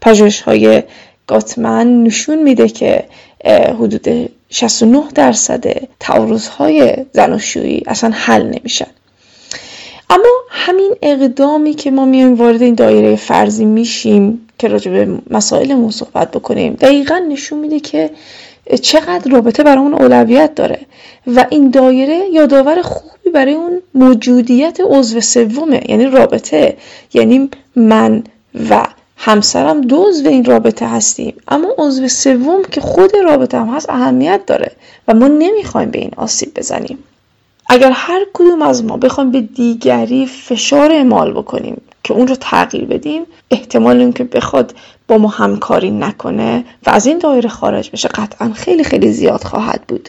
پژوهش 0.00 0.40
های 0.40 0.82
گاتمن 1.26 2.02
نشون 2.02 2.42
میده 2.42 2.68
که 2.68 3.04
حدود 3.44 4.30
69 4.50 5.02
درصد 5.14 5.64
تعارض 6.00 6.48
های 6.48 6.96
زناشویی 7.12 7.82
اصلا 7.86 8.10
حل 8.14 8.42
نمیشن. 8.42 8.86
اما 10.10 10.28
همین 10.50 10.94
اقدامی 11.02 11.74
که 11.74 11.90
ما 11.90 12.04
میایم 12.04 12.34
وارد 12.34 12.62
این 12.62 12.74
دایره 12.74 13.16
فرضی 13.16 13.64
میشیم 13.64 14.48
که 14.58 14.68
راجع 14.68 14.90
به 14.90 15.18
مسائلمون 15.30 15.90
صحبت 15.90 16.30
بکنیم 16.30 16.72
دقیقا 16.74 17.18
نشون 17.18 17.58
میده 17.58 17.80
که 17.80 18.10
چقدر 18.82 19.30
رابطه 19.30 19.62
برامون 19.62 19.94
اولویت 19.94 20.54
داره 20.54 20.80
و 21.26 21.46
این 21.50 21.70
دایره 21.70 22.24
یادآور 22.32 22.82
خوبی 22.82 23.30
برای 23.34 23.54
اون 23.54 23.82
موجودیت 23.94 24.78
عضو 24.84 25.20
سومه 25.20 25.82
یعنی 25.88 26.06
رابطه 26.06 26.76
یعنی 27.14 27.50
من 27.76 28.24
و 28.70 28.86
همسرم 29.18 29.80
دو 29.80 29.96
عضو 29.96 30.28
این 30.28 30.44
رابطه 30.44 30.88
هستیم. 30.88 31.34
اما 31.48 31.68
عضو 31.78 32.08
سوم 32.08 32.62
که 32.62 32.80
خود 32.80 33.16
رابطه 33.16 33.58
هم 33.58 33.68
هست 33.68 33.90
اهمیت 33.90 34.46
داره 34.46 34.72
و 35.08 35.14
ما 35.14 35.28
نمی‌خوایم 35.28 35.90
به 35.90 35.98
این 35.98 36.10
آسیب 36.16 36.54
بزنیم. 36.54 36.98
اگر 37.68 37.90
هر 37.90 38.26
کدوم 38.34 38.62
از 38.62 38.84
ما 38.84 38.96
بخوایم 38.96 39.30
به 39.30 39.40
دیگری 39.40 40.26
فشار 40.26 40.92
اعمال 40.92 41.32
بکنیم 41.32 41.80
که 42.04 42.14
اون 42.14 42.28
رو 42.28 42.36
تغییر 42.40 42.84
بدیم 42.84 43.22
احتمال 43.50 44.00
این 44.00 44.12
که 44.12 44.24
بخواد 44.24 44.74
با 45.08 45.18
ما 45.18 45.28
همکاری 45.28 45.90
نکنه 45.90 46.64
و 46.86 46.90
از 46.90 47.06
این 47.06 47.18
دایره 47.18 47.48
خارج 47.48 47.90
بشه 47.90 48.08
قطعا 48.08 48.52
خیلی 48.52 48.84
خیلی 48.84 49.12
زیاد 49.12 49.44
خواهد 49.44 49.80
بود. 49.88 50.08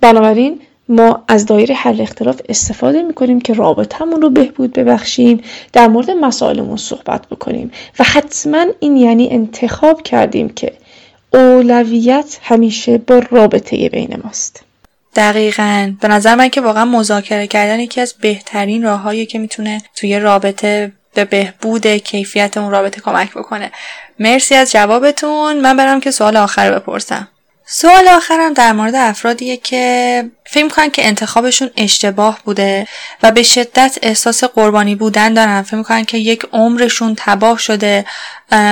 بنابراین 0.00 0.60
ما 0.88 1.24
از 1.28 1.46
دایره 1.46 1.74
حل 1.74 2.00
اختلاف 2.00 2.40
استفاده 2.48 3.02
می‌کنیم 3.02 3.40
که 3.40 3.54
رابطمون 3.54 4.22
رو 4.22 4.30
بهبود 4.30 4.72
ببخشیم 4.72 5.42
در 5.72 5.88
مورد 5.88 6.10
مسائلمون 6.10 6.76
صحبت 6.76 7.26
بکنیم. 7.26 7.70
و 7.98 8.04
حتما 8.04 8.66
این 8.80 8.96
یعنی 8.96 9.28
انتخاب 9.30 10.02
کردیم 10.02 10.48
که 10.48 10.72
اولویت 11.32 12.38
همیشه 12.42 12.98
با 12.98 13.22
رابطه 13.30 13.88
بین 13.88 14.20
ماست. 14.24 14.64
دقیقا. 15.16 15.92
به 16.00 16.08
نظر 16.08 16.34
من 16.34 16.48
که 16.48 16.60
واقعا 16.60 16.84
مذاکره 16.84 17.46
کردن 17.46 17.80
یکی 17.80 18.00
از 18.00 18.14
بهترین 18.20 18.82
راههایی 18.82 19.26
که 19.26 19.38
می‌تونه 19.38 19.82
توی 19.96 20.18
رابطه 20.18 20.92
به 21.14 21.24
بهبود 21.24 21.86
کیفیت 21.86 22.56
اون 22.56 22.70
رابطه 22.70 23.00
کمک 23.00 23.30
بکنه. 23.34 23.70
مرسی 24.18 24.54
از 24.54 24.72
جوابتون. 24.72 25.60
من 25.60 25.76
برم 25.76 26.00
که 26.00 26.10
سوال 26.10 26.36
آخر 26.36 26.78
بپرسم. 26.78 27.28
سوال 27.66 28.08
آخرم 28.08 28.52
در 28.52 28.72
مورد 28.72 28.94
افرادیه 28.94 29.56
که 29.56 30.24
فکر 30.50 30.64
می‌کنن 30.64 30.90
که 30.90 31.06
انتخابشون 31.06 31.70
اشتباه 31.76 32.38
بوده 32.44 32.86
و 33.22 33.30
به 33.30 33.42
شدت 33.42 33.98
احساس 34.02 34.44
قربانی 34.44 34.94
بودن 34.94 35.34
دارن. 35.34 35.62
فکر 35.62 35.76
می‌کنن 35.76 36.04
که 36.04 36.18
یک 36.18 36.42
عمرشون 36.52 37.14
تباه 37.16 37.58
شده. 37.58 38.04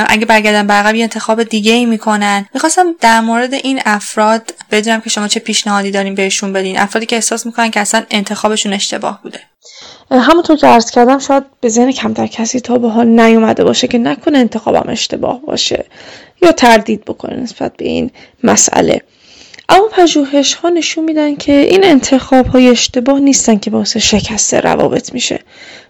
اگه 0.09 0.27
برگردن 0.27 0.67
به 0.67 0.73
عقب 0.73 0.95
انتخاب 0.95 1.43
دیگه 1.43 1.73
ای 1.73 1.87
می‌کنن. 1.87 2.47
می‌خواستم 2.55 2.95
در 3.01 3.21
مورد 3.21 3.55
این 3.55 3.81
افراد 3.85 4.55
بدونم 4.71 5.01
که 5.01 5.11
شما 5.11 5.29
چه 5.29 5.41
پیشنهادی 5.41 5.91
دارین 5.91 6.15
بهشون 6.15 6.53
بدین. 6.53 6.79
افرادی 6.79 7.07
که 7.07 7.17
احساس 7.17 7.47
می‌کنن 7.47 7.71
که 7.71 7.81
اصلا 7.81 8.03
انتخابشون 8.11 8.73
اشتباه 8.73 9.21
بوده. 9.23 9.41
همونطور 10.11 10.57
که 10.57 10.67
عرض 10.67 10.91
کردم 10.91 11.19
شاید 11.19 11.45
به 11.61 11.69
ذهن 11.69 11.93
کمتر 11.93 12.27
کسی 12.27 12.61
تا 12.61 12.79
به 12.79 12.89
حال 12.91 13.07
نیومده 13.07 13.65
باشه 13.65 13.89
که 13.89 13.99
نکنه 13.99 14.39
انتخابم 14.39 14.89
اشتباه 14.89 15.41
باشه 15.41 15.85
یا 16.43 16.53
تردید 16.53 17.05
بکنه 17.05 17.37
نسبت 17.37 17.77
به 17.77 17.85
این 17.85 18.11
مسئله. 18.45 19.03
اما 19.69 19.89
پژوهش 19.93 20.55
ها 20.55 20.69
نشون 20.69 21.05
میدن 21.05 21.37
که 21.37 21.53
این 21.53 21.85
انتخاب 21.85 22.47
های 22.47 22.69
اشتباه 22.69 23.21
نیستن 23.21 23.59
که 23.59 23.71
باعث 23.71 23.97
شکست 23.97 24.55
روابط 24.55 25.13
میشه 25.13 25.41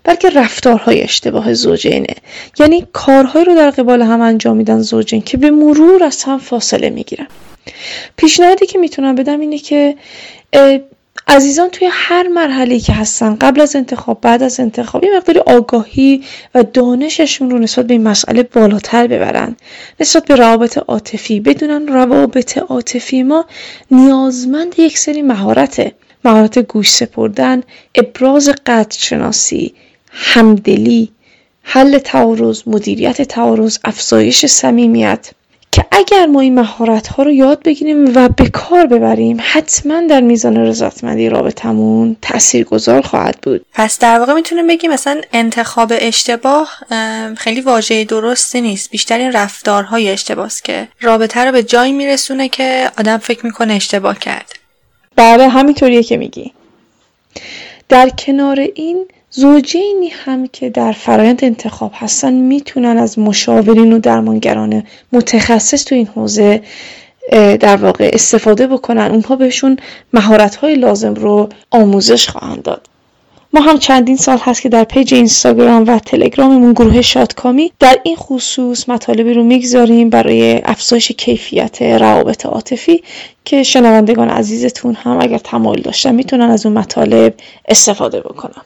بلکه 0.05 0.31
رفتارهای 0.31 1.03
اشتباه 1.03 1.55
زوجینه. 1.55 2.15
یعنی 2.59 2.87
کارهایی 2.93 3.45
رو 3.45 3.55
در 3.55 3.71
قبال 3.71 4.03
هم 4.03 4.21
انجام 4.21 4.57
میدن 4.57 4.79
زوجین 4.79 5.23
که 5.23 5.37
به 5.37 5.51
مرور 5.51 6.05
از 6.05 6.25
هم 6.25 6.39
فاصله 6.39 6.91
می‌گیرن. 6.91 7.27
پیشنهادی 8.17 8.67
که 8.67 8.79
می‌تونم 8.79 9.15
بدم 9.15 9.41
اینه 9.41 9.59
که 9.59 9.97
عزیزان 11.29 11.69
توی 11.69 11.89
هر 11.93 12.29
مرحله 12.29 12.81
که 12.81 12.93
هستن 12.93 13.35
قبل 13.35 13.61
از 13.61 13.77
انتخاب 13.77 14.21
بعد 14.21 14.43
از 14.43 14.61
انتخاب 14.61 15.05
یه 15.05 15.17
مقداری 15.17 15.39
آگاهی 15.39 16.25
و 16.55 16.63
دانششون 16.63 17.51
رو 17.51 17.59
نسبت 17.59 17.87
به 17.87 17.95
این 17.95 18.03
مسئله 18.03 18.43
بالاتر 18.43 19.07
ببرن. 19.07 19.57
نسبت 20.01 20.25
به 20.25 20.37
روابط 20.37 20.79
عاطفی 20.79 21.41
بدونن 21.41 21.89
روابط 21.89 22.59
عاطفی 22.59 23.23
ما 23.23 23.45
نیازمند 23.91 24.79
یک 24.79 24.99
سری 24.99 25.23
مهارته. 25.23 25.93
مهارت 26.25 26.59
گوش 26.59 26.91
سپردن 26.91 27.63
ابراز 27.95 28.49
قدر 28.67 28.99
شناسی 28.99 29.75
همدلی 30.11 31.13
حل 31.63 31.99
تعارض 31.99 32.63
مدیریت 32.67 33.23
تعارض 33.23 33.79
افزایش 33.85 34.47
صمیمیت. 34.47 35.31
که 35.77 35.85
اگر 35.91 36.27
ما 36.27 36.41
این 36.41 36.55
مهارت 36.55 37.07
ها 37.09 37.23
رو 37.23 37.31
یاد 37.31 37.63
بگیریم 37.63 38.13
و 38.17 38.29
به 38.29 38.49
کار 38.49 38.87
ببریم 38.87 39.39
حتما 39.41 40.01
در 40.01 40.21
میزان 40.21 40.57
رضایتمندی 40.57 41.29
رابطمون 41.29 42.17
تأثیر 42.23 42.65
گذار 42.65 43.03
خواهد 43.03 43.39
بود. 43.43 43.67
پس 43.73 43.99
در 43.99 44.19
واقع 44.19 44.33
می‌تونیم 44.33 44.67
بگیم 44.67 44.93
مثلا 44.93 45.21
انتخاب 45.33 45.93
اشتباه 45.97 46.71
خیلی 47.37 47.61
واژه 47.61 48.05
درستی 48.05 48.61
نیست. 48.61 48.91
بیشتر 48.91 49.19
این 49.19 49.33
رفتارهای 49.33 50.11
اشتباه 50.11 50.51
که 50.65 50.89
رابطه 51.01 51.45
رو 51.45 51.53
به 51.53 51.63
جایی 51.63 51.93
میرسونه 51.93 52.49
که 52.49 52.91
آدم 52.99 53.19
فکر 53.19 53.47
می‌کنه 53.47 53.73
اشتباه 53.73 54.19
کرد. 54.19 54.53
بله 55.17 55.49
همینطوریه 55.49 56.03
که 56.03 56.17
میگی. 56.17 56.53
در 57.89 58.09
کنار 58.09 58.61
این 58.75 59.07
زوجینی 59.39 60.09
هم 60.09 60.47
که 60.47 60.71
در 60.71 60.93
فرایند 60.93 61.45
انتخاب 61.45 61.93
هستن 61.95 62.33
می‌تونن 62.33 62.99
از 62.99 63.19
مشاورین 63.19 63.93
و 63.93 63.99
درمانگران 63.99 64.83
متخصص 65.13 65.85
تو 65.85 65.95
این 65.95 66.07
حوزه 66.07 66.63
در 67.61 67.77
واقع 67.77 68.11
استفاده 68.13 68.67
بکنن. 68.67 69.11
اونها 69.11 69.37
بهشون 69.37 69.77
مهارت 70.13 70.57
های 70.57 70.75
لازم 70.75 71.15
رو 71.15 71.49
آموزش 71.71 72.29
خواهند 72.29 72.63
داد. 72.63 72.89
ما 73.53 73.61
هم 73.61 73.79
چندین 73.79 74.17
سال 74.17 74.39
هست 74.39 74.63
که 74.63 74.69
در 74.69 74.85
پیج 74.85 75.15
اینستاگرام 75.15 75.85
و 75.87 75.99
تلگراممون 75.99 76.73
گروه 76.73 77.03
شادکامی 77.03 77.73
در 77.81 77.99
این 78.03 78.17
خصوص 78.17 78.89
مطالبی 78.89 79.35
رو 79.35 79.43
می‌گذاریم 79.43 80.11
برای 80.11 80.61
افزایش 80.65 81.13
کیفیت 81.13 81.83
روابط 81.83 82.47
عاطفی 82.47 83.03
که 83.45 83.63
شنوندگان 83.63 84.29
عزیزتون 84.29 84.95
هم 84.95 85.19
اگر 85.21 85.39
تمایل 85.39 85.83
داشتن 85.83 86.15
می‌تونن 86.15 86.51
از 86.51 86.67
اون 86.67 86.79
مطالب 86.79 87.35
استفاده 87.69 88.21
بکنن. 88.21 88.63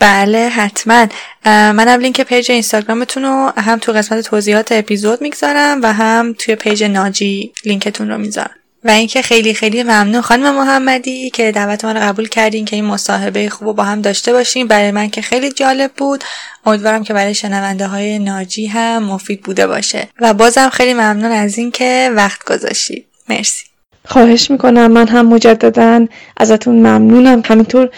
بله 0.00 0.48
حتما. 0.48 1.06
من 1.44 1.88
لینک 1.88 2.20
پیج 2.20 2.50
اینستاگرامتون 2.50 3.22
رو 3.22 3.52
هم 3.56 3.78
تو 3.78 3.92
قسمت 3.92 4.20
توضیحات 4.20 4.72
اپیزود 4.72 5.22
می‌گذارم 5.22 5.80
و 5.82 5.92
هم 5.92 6.34
توی 6.38 6.54
پیج 6.54 6.84
ناجی 6.84 7.52
لینکتون 7.64 8.10
رو 8.10 8.18
می‌ذارم. 8.18 8.54
و 8.84 8.90
اینکه 8.90 9.22
خیلی 9.22 9.54
خیلی 9.54 9.82
ممنون 9.82 10.20
خانم 10.20 10.54
محمدی 10.54 11.30
که 11.30 11.52
دعوت 11.52 11.84
من 11.84 11.96
رو 11.96 12.02
قبول 12.02 12.28
کردین 12.28 12.64
که 12.64 12.76
این 12.76 12.84
مصاحبه 12.84 13.48
خوب 13.48 13.76
با 13.76 13.84
هم 13.84 14.02
داشته 14.02 14.32
باشیم 14.32 14.66
برای 14.66 14.90
من 14.90 15.10
که 15.10 15.22
خیلی 15.22 15.52
جالب 15.52 15.92
بود. 15.96 16.24
امیدوارم 16.66 17.04
که 17.04 17.14
برای 17.14 17.34
شنونده 17.34 17.86
های 17.86 18.18
ناجی 18.18 18.66
هم 18.66 19.02
مفید 19.02 19.42
بوده 19.42 19.66
باشه. 19.66 20.08
و 20.20 20.34
بازم 20.34 20.68
خیلی 20.68 20.94
ممنون 20.94 21.32
از 21.32 21.58
اینکه 21.58 22.10
وقت 22.14 22.44
گذاشتید 22.44 23.06
مرسی. 23.28 23.67
خواهش 24.08 24.50
می‌کنم. 24.50 24.86
من 24.90 25.08
هم 25.08 25.26
مجددا 25.26 26.06
ازتون 26.36 26.74
ممنونم. 26.74 27.42
همینطور 27.44 27.88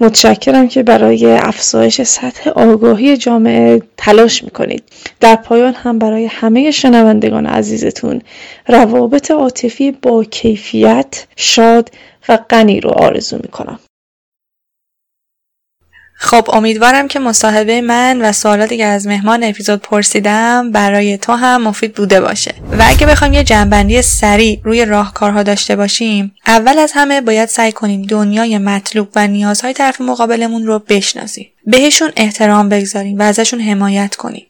متشکرم 0.00 0.68
که 0.68 0.82
برای 0.82 1.26
افزایش 1.32 2.02
سطح 2.02 2.50
آگاهی 2.50 3.16
جامعه 3.16 3.82
تلاش 3.96 4.44
می‌کنید. 4.44 4.82
در 5.20 5.36
پایان 5.36 5.74
هم 5.74 5.98
برای 5.98 6.26
همه 6.26 6.70
شنوندگان 6.70 7.46
عزیزتون 7.46 8.22
روابط 8.68 9.30
عاطفی 9.30 9.90
با 9.90 10.24
کیفیت 10.24 11.26
شاد 11.36 11.90
و 12.28 12.38
غنی 12.50 12.80
رو 12.80 12.90
آرزو 12.90 13.36
می‌کنم. 13.36 13.78
خب 16.22 16.50
امیدوارم 16.52 17.08
که 17.08 17.18
مصاحبه 17.18 17.80
من 17.80 18.22
و 18.22 18.32
سوالاتی 18.32 18.76
که 18.76 18.84
از 18.84 19.06
مهمان 19.06 19.44
اپیزود 19.44 19.80
پرسیدم 19.80 20.70
برای 20.70 21.18
تو 21.18 21.32
هم 21.32 21.62
مفید 21.62 21.94
بوده 21.94 22.20
باشه. 22.20 22.54
و 22.78 22.84
اگه 22.86 23.06
بخوایم 23.06 23.32
یه 23.32 23.44
جنبندی 23.44 24.02
سریع 24.02 24.60
روی 24.64 24.84
راهکارها 24.84 25.42
داشته 25.42 25.76
باشیم 25.76 26.34
اول 26.46 26.78
از 26.78 26.92
همه 26.94 27.20
باید 27.20 27.48
سعی 27.48 27.72
کنیم 27.72 28.02
دنیای 28.02 28.58
مطلوب 28.58 29.08
و 29.16 29.26
نیازهای 29.26 29.72
طرف 29.72 30.00
مقابلمون 30.00 30.66
رو 30.66 30.78
بشناسیم. 30.78 31.46
بهشون 31.66 32.12
احترام 32.16 32.68
بگذاریم 32.68 33.18
و 33.18 33.22
ازشون 33.22 33.60
حمایت 33.60 34.16
کنیم. 34.16 34.46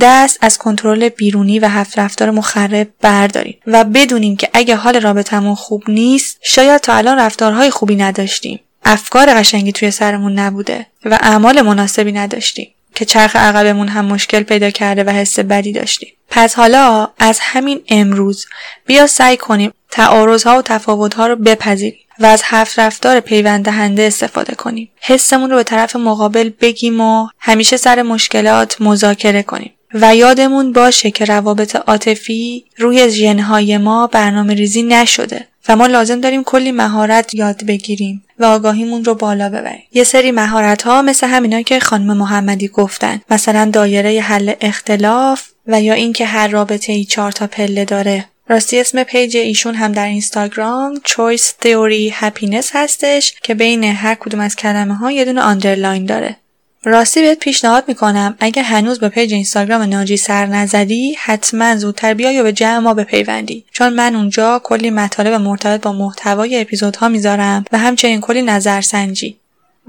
دست 0.00 0.38
از 0.40 0.58
کنترل 0.58 1.08
بیرونی 1.08 1.58
و 1.58 1.68
هفت 1.68 1.98
رفتار 1.98 2.30
مخرب 2.30 2.88
برداریم 3.00 3.58
و 3.66 3.84
بدونیم 3.84 4.36
که 4.36 4.48
اگه 4.52 4.76
حال 4.76 5.00
رابطمون 5.00 5.54
خوب 5.54 5.82
نیست 5.88 6.38
شاید 6.42 6.80
تا 6.80 6.94
الان 6.94 7.18
رفتارهای 7.18 7.70
خوبی 7.70 7.96
نداشتیم. 7.96 8.60
افکار 8.84 9.34
قشنگی 9.34 9.72
توی 9.72 9.90
سرمون 9.90 10.38
نبوده 10.38 10.86
و 11.04 11.18
اعمال 11.22 11.62
مناسبی 11.62 12.12
نداشتیم 12.12 12.74
که 12.94 13.04
چرخ 13.04 13.36
عقبمون 13.36 13.88
هم 13.88 14.04
مشکل 14.04 14.42
پیدا 14.42 14.70
کرده 14.70 15.04
و 15.04 15.10
حس 15.10 15.38
بدی 15.38 15.72
داشتیم. 15.72 16.12
پس 16.30 16.54
حالا 16.54 17.08
از 17.18 17.38
همین 17.42 17.82
امروز 17.88 18.46
بیا 18.86 19.06
سعی 19.06 19.36
کنیم 19.36 19.72
تعارضها 19.90 20.58
و 20.58 20.62
تفاوتها 20.62 21.26
رو 21.26 21.36
بپذیریم 21.36 22.00
و 22.18 22.26
از 22.26 22.42
هفت 22.44 22.78
رفتار 22.78 23.20
پیوند 23.20 23.64
دهنده 23.64 24.02
استفاده 24.02 24.54
کنیم. 24.54 24.90
حسمون 25.00 25.50
رو 25.50 25.56
به 25.56 25.62
طرف 25.62 25.96
مقابل 25.96 26.50
بگیم 26.60 27.00
و 27.00 27.28
همیشه 27.38 27.76
سر 27.76 28.02
مشکلات 28.02 28.80
مذاکره 28.80 29.42
کنیم. 29.42 29.72
و 29.94 30.16
یادمون 30.16 30.72
باشه 30.72 31.10
که 31.10 31.24
روابط 31.24 31.76
عاطفی 31.76 32.64
روی 32.76 33.10
ژنهای 33.10 33.78
ما 33.78 34.06
برنامه 34.06 34.54
ریزی 34.54 34.82
نشده 34.82 35.46
و 35.68 35.76
ما 35.76 35.86
لازم 35.86 36.20
داریم 36.20 36.44
کلی 36.44 36.72
مهارت 36.72 37.34
یاد 37.34 37.64
بگیریم 37.66 38.24
و 38.38 38.44
آگاهیمون 38.44 39.04
رو 39.04 39.14
بالا 39.14 39.48
ببریم. 39.48 39.82
یه 39.92 40.04
سری 40.04 40.30
مهارت 40.30 40.82
ها 40.82 41.02
مثل 41.02 41.26
همینا 41.26 41.62
که 41.62 41.80
خانم 41.80 42.16
محمدی 42.16 42.68
گفتن 42.68 43.20
مثلا 43.30 43.70
دایره 43.72 44.20
حل 44.20 44.52
اختلاف 44.60 45.48
و 45.66 45.82
یا 45.82 45.94
اینکه 45.94 46.26
هر 46.26 46.48
رابطه 46.48 46.92
ای 46.92 47.04
چهار 47.04 47.32
تا 47.32 47.46
پله 47.46 47.84
داره. 47.84 48.24
راستی 48.48 48.80
اسم 48.80 49.02
پیج 49.02 49.36
ایشون 49.36 49.74
هم 49.74 49.92
در 49.92 50.06
اینستاگرام 50.06 50.94
Choice 50.96 51.64
Theory 51.64 52.12
Happiness 52.20 52.66
هستش 52.72 53.34
که 53.42 53.54
بین 53.54 53.84
هر 53.84 54.14
کدوم 54.14 54.40
از 54.40 54.56
کلمه 54.56 54.94
ها 54.94 55.12
یه 55.12 55.24
دونه 55.24 55.40
underline 55.40 56.04
داره. 56.04 56.36
راستی 56.88 57.20
بهت 57.20 57.38
پیشنهاد 57.38 57.84
می‌کنم. 57.88 58.36
اگه 58.40 58.62
هنوز 58.62 59.00
به 59.00 59.08
پیج 59.08 59.34
اینستاگرام 59.34 59.82
ناجی 59.82 60.16
سر 60.16 60.46
نزدی 60.46 61.16
حتما 61.18 61.76
زودتر 61.76 62.14
بیا 62.14 62.32
یا 62.32 62.42
به 62.42 62.52
جمع 62.52 62.78
ما 62.78 62.94
بپیوندی. 62.94 63.64
چون 63.72 63.92
من 63.92 64.16
اونجا 64.16 64.60
کلی 64.64 64.90
مطالب 64.90 65.32
مرتبط 65.32 65.80
با 65.80 65.92
محتوای 65.92 66.60
اپیزودها 66.60 67.08
می‌ذارم 67.08 67.64
و 67.72 67.78
همچنین 67.78 68.20
کلی 68.20 68.42
نظرسنجی. 68.42 69.36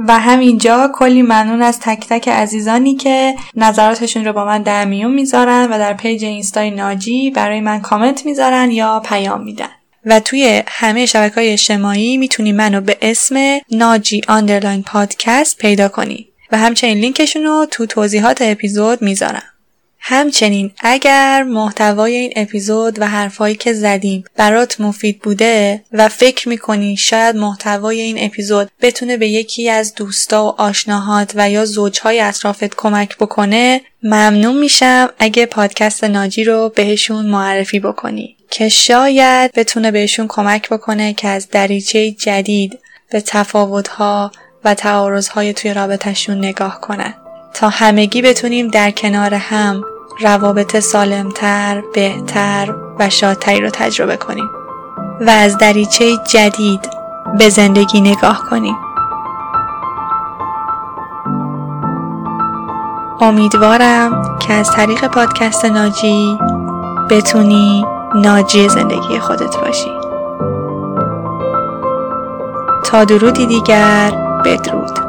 و 0.08 0.20
همینجا 0.20 0.92
کلی 0.94 1.22
ممنون 1.22 1.62
از 1.62 1.80
تک 1.80 2.08
تک 2.10 2.28
عزیزانی 2.28 2.96
که 2.96 3.36
نظراتشون 3.56 4.26
رو 4.26 4.34
با 4.34 4.46
من 4.46 4.62
در 4.62 4.86
میون 4.86 5.12
می‌ذارن 5.12 5.68
و 5.72 5.78
در 5.78 5.94
پیج 5.94 6.26
اینستای 6.26 6.72
ناجی 6.72 7.32
برای 7.32 7.62
من 7.62 7.82
کامنت 7.82 8.26
می‌ذارن 8.26 8.72
یا 8.72 9.02
پیام 9.06 9.44
میدن. 9.44 9.70
و 10.06 10.20
توی 10.20 10.64
همه 10.68 11.06
شبکه 11.06 11.36
های 11.36 11.50
اجتماعی 11.50 12.18
می‌تونی 12.18 12.52
منو 12.52 12.82
به 12.82 12.98
اسم 13.02 13.60
ناجی 13.72 14.22
underline 14.28 14.84
پادکست 14.84 15.58
پیدا 15.58 15.88
کنی. 15.88 16.26
و 16.52 16.58
همچنین 16.58 16.98
لینکشون 16.98 17.44
رو 17.44 17.68
تو 17.72 17.86
توضیحات 17.86 18.42
اپیزود 18.42 19.02
می‌ذارم. 19.02 19.44
همچنین 20.00 20.72
اگر 20.80 21.44
محتوای 21.44 22.16
این 22.16 22.34
اپیزود 22.36 23.02
و 23.02 23.08
حرفهایی 23.08 23.56
که 23.56 23.74
زدیم 23.74 24.24
برات 24.36 24.82
مفید 24.82 25.20
بوده 25.20 25.84
و 25.92 26.10
فکر 26.10 26.50
می‌کنی 26.50 26.98
شاید 26.98 27.36
محتوای 27.36 28.02
این 28.02 28.18
اپیزود 28.20 28.70
بتونه 28.82 29.18
به 29.18 29.28
یکی 29.28 29.70
از 29.70 29.96
دوستا 29.96 30.46
و 30.46 30.62
آشناهات 30.62 31.32
و 31.36 31.50
یا 31.50 31.66
زوجهای 31.66 32.20
اطرافت 32.20 32.76
کمک 32.76 33.18
بکنه 33.18 33.82
ممنون 34.04 34.58
میشم 34.58 35.10
اگه 35.20 35.46
پادکست 35.46 36.04
ناجی 36.04 36.44
رو 36.44 36.72
بهشون 36.76 37.26
معرفی 37.26 37.80
بکنی 37.80 38.36
که 38.52 38.70
شاید 38.70 39.52
بتونه 39.52 39.92
بهشون 39.92 40.28
کمک 40.28 40.70
بکنه 40.70 41.14
که 41.14 41.28
از 41.28 41.50
دریچه 41.50 42.12
جدید 42.12 42.80
به 43.12 43.22
تفاوتها 43.22 44.32
و 44.64 44.74
تعارضهای 44.74 45.54
توی 45.54 45.74
رابطهشون 45.74 46.38
نگاه 46.38 46.82
کنن 46.82 47.14
تا 47.54 47.70
همگی 47.70 48.22
بتونیم 48.22 48.68
در 48.68 48.92
کنار 48.92 49.34
هم 49.34 49.84
روابط 50.22 50.80
سالمتر، 50.80 51.84
بهتر 51.94 52.76
و 53.00 53.10
شادتری 53.10 53.62
رو 53.62 53.70
تجربه 53.70 54.18
کنیم 54.18 54.50
و 55.22 55.30
از 55.30 55.58
دریچه 55.58 56.18
جدید 56.18 56.90
به 57.38 57.50
زندگی 57.50 58.02
نگاه 58.02 58.44
کنیم. 58.50 58.76
امیدوارم 63.22 64.38
که 64.40 64.54
از 64.54 64.72
طریق 64.72 65.08
پادکست 65.08 65.66
ناجی 65.66 66.38
بتونی 67.10 67.86
ناجی 68.16 68.70
زندگی 68.70 69.20
خودت 69.20 69.58
باشی. 69.58 69.92
تا 72.86 73.04
درودی 73.04 73.46
دیگر 73.46 74.29
بدرود. 74.46 75.09